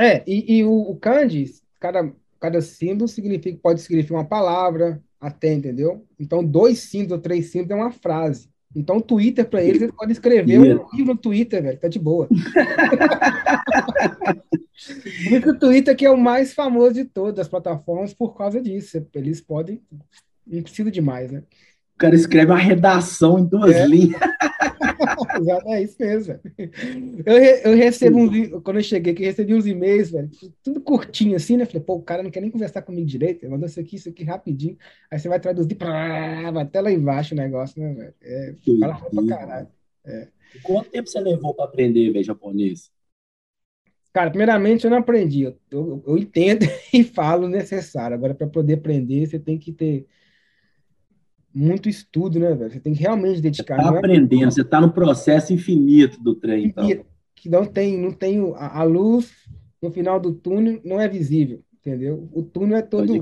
[0.00, 1.44] É, e, e o, o kanji,
[1.78, 6.06] cada, cada símbolo significa, pode significar uma palavra, até, entendeu?
[6.18, 8.48] Então, dois símbolos ou três símbolos é uma frase.
[8.74, 10.82] Então, o Twitter, para eles, eles podem escrever yeah.
[10.82, 12.26] um livro no Twitter, velho, tá de boa.
[12.28, 12.38] Por
[15.36, 19.04] isso o Twitter que é o mais famoso de todas as plataformas por causa disso.
[19.12, 19.82] Eles podem.
[20.46, 21.42] Não precisa de mais, né?
[21.94, 23.86] O cara escreve uma redação em duas é.
[23.86, 24.20] linhas.
[25.66, 26.40] é isso mesmo.
[27.26, 28.62] Eu, eu recebo uns.
[28.62, 30.30] Quando eu cheguei aqui, recebi uns e-mails, velho,
[30.62, 31.66] tudo curtinho assim, né?
[31.66, 33.48] Falei, pô, o cara não quer nem conversar comigo direito.
[33.48, 34.76] Mandou isso aqui, isso aqui rapidinho.
[35.10, 38.14] Aí você vai traduzir, pra, vai até lá embaixo o negócio, né, velho?
[38.22, 39.68] É, fala pra caralho.
[40.04, 40.28] É.
[40.62, 42.90] Quanto tempo você levou para aprender véio, japonês?
[44.12, 48.14] Cara, primeiramente eu não aprendi, eu, eu, eu entendo e falo necessário.
[48.16, 50.06] Agora, para poder aprender, você tem que ter
[51.54, 52.70] muito estudo, né, velho?
[52.70, 53.76] Você tem que realmente dedicar.
[53.76, 54.50] Você está é aprendendo, é...
[54.50, 56.88] você está no processo infinito do trem, então.
[57.34, 59.32] Que não tem, não tem a, a, luz
[59.80, 62.28] no final do túnel não é visível, entendeu?
[62.34, 63.14] O túnel é todo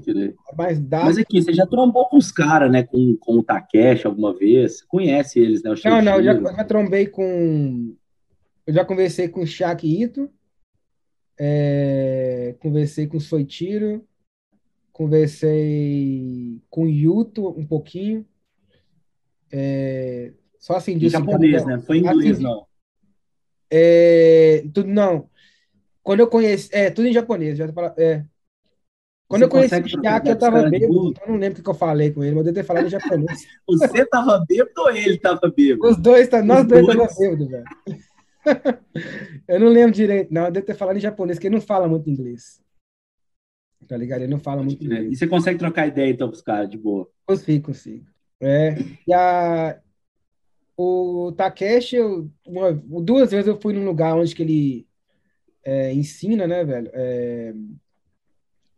[0.56, 1.04] mais dado.
[1.04, 2.82] Mas aqui, você já trombou com os caras, né?
[2.82, 4.78] Com, com o Takeshi alguma vez?
[4.78, 5.72] Você conhece eles, né?
[5.84, 7.94] não, não, eu já, já trombei com.
[8.66, 10.28] Eu já conversei com o Shaq Ito
[11.38, 14.04] é, conversei com o Soitiro,
[14.98, 18.26] conversei com o Yuto um pouquinho.
[19.50, 21.78] É, só assim, de japonês, né?
[21.78, 22.66] Foi em inglês, assim, não.
[23.70, 25.30] É, tudo, não.
[26.02, 26.68] Quando eu conheci.
[26.72, 27.56] É, tudo em japonês.
[27.56, 28.24] Já é.
[29.28, 31.74] Quando Você eu conheci o Shaq, eu tava bêbado, então não lembro o que eu
[31.74, 33.46] falei com ele, mas eu devo ter falado em japonês.
[33.68, 35.86] Você tava bêbado ou ele tava bêbado?
[35.86, 36.96] Os dois, nós Os dois, dois.
[36.96, 37.64] tava bêbado, velho.
[39.46, 40.46] eu não lembro direito, não.
[40.46, 42.60] Eu devo ter falado em japonês, porque ele não fala muito inglês.
[43.86, 44.22] Tá ligado?
[44.22, 45.12] Ele não fala muito inglês.
[45.12, 47.08] E você consegue trocar ideia, então, com os caras, de boa?
[47.26, 48.04] Consigo, consigo.
[48.40, 48.76] É,
[49.06, 49.80] e a,
[50.76, 54.86] o Takeshi, eu, uma, duas vezes eu fui num lugar onde que ele
[55.64, 56.90] é, ensina, né, velho?
[56.92, 57.54] É,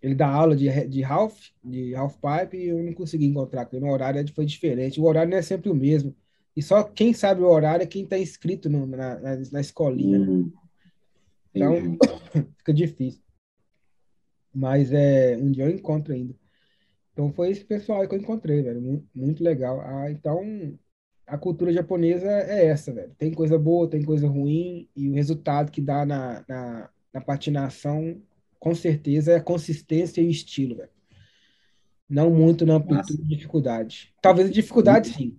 [0.02, 3.84] ele dá aula de, de half, de half pipe, e eu não consegui encontrar, porque
[3.84, 5.00] o horário foi diferente.
[5.00, 6.14] O horário não é sempre o mesmo.
[6.56, 10.18] E só quem sabe o horário é quem está inscrito no, na, na, na, escolinha.
[10.18, 10.26] Né?
[10.26, 10.52] Uhum.
[11.54, 11.98] Então,
[12.58, 13.20] fica difícil.
[14.52, 16.34] Mas é, um dia eu encontro ainda.
[17.12, 18.80] Então foi esse pessoal que eu encontrei, velho.
[18.80, 19.80] Muito, muito legal.
[19.80, 20.78] Ah, então,
[21.26, 23.12] a cultura japonesa é essa, velho.
[23.16, 28.20] Tem coisa boa, tem coisa ruim, e o resultado que dá na, na, na patinação,
[28.58, 30.90] com certeza, é a consistência e o estilo, velho.
[32.08, 34.12] Não muito na amplitude e dificuldade.
[34.20, 35.38] Talvez a dificuldade, sim.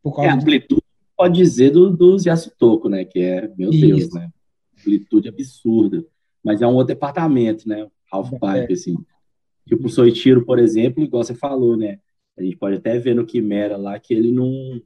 [0.00, 1.16] Por causa é, amplitude de...
[1.16, 3.04] pode dizer do, dos Yasutoko, né?
[3.04, 3.86] Que é, meu Isso.
[3.86, 4.30] Deus, né?
[4.78, 6.04] Amplitude absurda.
[6.44, 7.88] Mas é um outro departamento, né?
[8.14, 8.66] Half é.
[8.68, 8.72] É.
[8.72, 8.96] assim.
[9.66, 11.98] Tipo o Soichiro, por exemplo, igual você falou, né?
[12.36, 14.80] A gente pode até ver no Quimera lá que ele não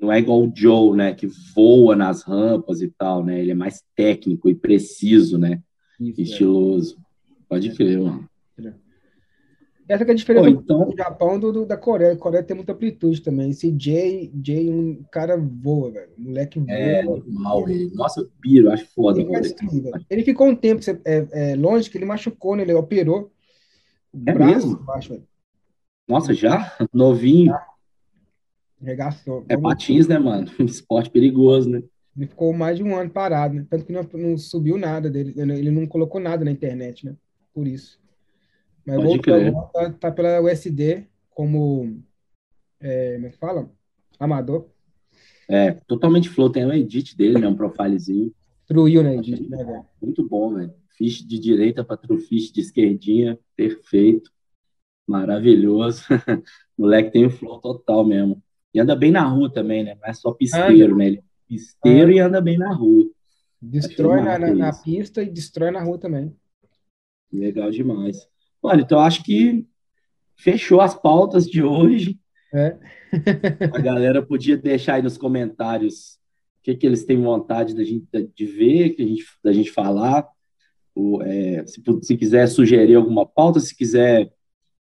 [0.00, 3.40] não é igual o Joe, né, que voa nas rampas e tal, né?
[3.40, 5.62] Ele é mais técnico e preciso, né?
[6.00, 6.24] Isso, é.
[6.24, 6.96] Estiloso.
[6.98, 7.44] É.
[7.48, 8.28] Pode crer, mano.
[9.88, 10.88] Essa que é a diferença então...
[10.88, 12.12] do Japão do, do, da Coreia.
[12.12, 13.50] A Coreia tem muita amplitude também.
[13.50, 16.10] Esse Jay, Jay um cara voa, velho.
[16.16, 16.72] moleque voa.
[16.72, 17.64] É, normal.
[17.94, 19.20] Nossa, eu piro, acho foda.
[19.20, 19.30] Ele,
[20.08, 22.62] ele ficou um tempo é, é, longe que ele machucou, né?
[22.62, 23.32] Ele operou.
[24.12, 24.76] O é braço mesmo?
[24.84, 25.24] baixo, velho.
[26.08, 26.76] Nossa, já?
[26.92, 27.54] Novinho.
[28.80, 29.44] Regaçou.
[29.48, 30.50] É patins, né, mano?
[30.60, 31.82] Esporte perigoso, né?
[32.16, 33.66] Ele ficou mais de um ano parado, né?
[33.68, 35.32] Tanto que não, não subiu nada dele.
[35.36, 37.16] Ele não colocou nada na internet, né?
[37.54, 38.01] Por isso.
[38.86, 42.02] Mas Pode agora, tá, tá pela USD como.
[42.80, 43.70] É, como é que fala?
[44.18, 44.66] Amador.
[45.48, 46.50] É, totalmente flow.
[46.50, 47.46] Tem o edit dele, né?
[47.46, 48.32] Um profilezinho.
[48.60, 49.84] Destruiu, né, né, velho?
[50.00, 50.72] Muito bom, velho.
[50.96, 53.38] Fiche de direita para trufiche de esquerdinha.
[53.56, 54.30] Perfeito.
[55.06, 56.04] Maravilhoso.
[56.78, 58.42] Moleque tem o flow total mesmo.
[58.74, 59.94] E anda bem na rua também, né?
[59.94, 61.06] Não é só pisteiro, né?
[61.06, 63.10] Ele é pisteiro e anda bem na rua.
[63.60, 66.34] Destrói na, na, na pista e destrói na rua também.
[67.30, 68.28] Legal demais.
[68.62, 69.66] Olha, então acho que
[70.36, 72.18] fechou as pautas de hoje.
[72.54, 72.78] É.
[73.74, 76.18] A galera podia deixar aí nos comentários
[76.58, 79.70] o que, que eles têm vontade da gente, de ver, que a gente, da gente
[79.70, 80.28] falar.
[81.24, 84.32] É, se, se quiser sugerir alguma pauta, se quiser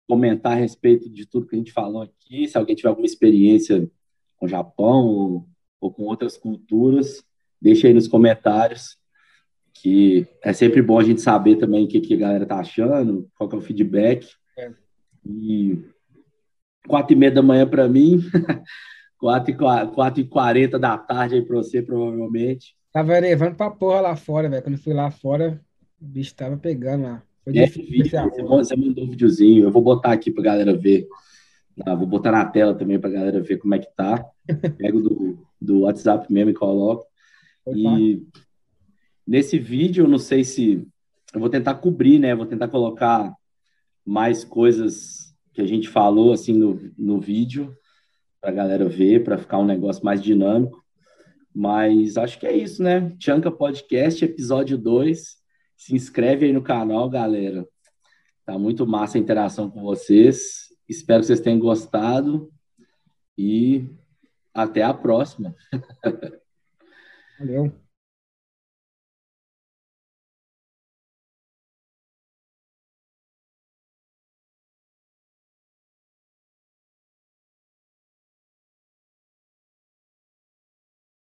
[0.08, 3.88] comentar a respeito de tudo que a gente falou aqui, se alguém tiver alguma experiência
[4.36, 5.48] com o Japão ou,
[5.80, 7.22] ou com outras culturas,
[7.60, 8.97] deixa aí nos comentários,
[9.80, 13.28] que é sempre bom a gente saber também o que, que a galera tá achando,
[13.36, 14.26] qual que é o feedback.
[14.56, 14.72] É.
[15.24, 15.78] E
[16.86, 18.20] quatro e meia da manhã para mim,
[19.18, 22.74] quatro e, quatro e quarenta da tarde aí para você, provavelmente.
[22.92, 24.62] Tava levando pra porra lá fora, velho.
[24.62, 25.60] Quando eu fui lá fora,
[26.00, 27.22] o bicho tava pegando lá.
[27.44, 31.06] Foi É, difícil vídeo, você mandou um videozinho, eu vou botar aqui pra galera ver.
[31.86, 34.24] Ah, vou botar na tela também pra galera ver como é que tá.
[34.78, 37.06] Pego do, do WhatsApp mesmo e coloco.
[37.64, 37.98] Fácil.
[37.98, 38.26] E
[39.28, 40.88] nesse vídeo, eu não sei se.
[41.34, 42.34] Eu vou tentar cobrir, né?
[42.34, 43.34] Vou tentar colocar
[44.04, 47.76] mais coisas que a gente falou assim no, no vídeo
[48.40, 50.82] pra galera ver, pra ficar um negócio mais dinâmico.
[51.54, 53.10] Mas acho que é isso, né?
[53.18, 55.36] Tchanka Podcast, episódio 2.
[55.76, 57.66] Se inscreve aí no canal, galera.
[58.46, 60.68] Tá muito massa a interação com vocês.
[60.88, 62.50] Espero que vocês tenham gostado.
[63.36, 63.84] E
[64.54, 65.54] até a próxima.
[67.38, 67.87] Valeu.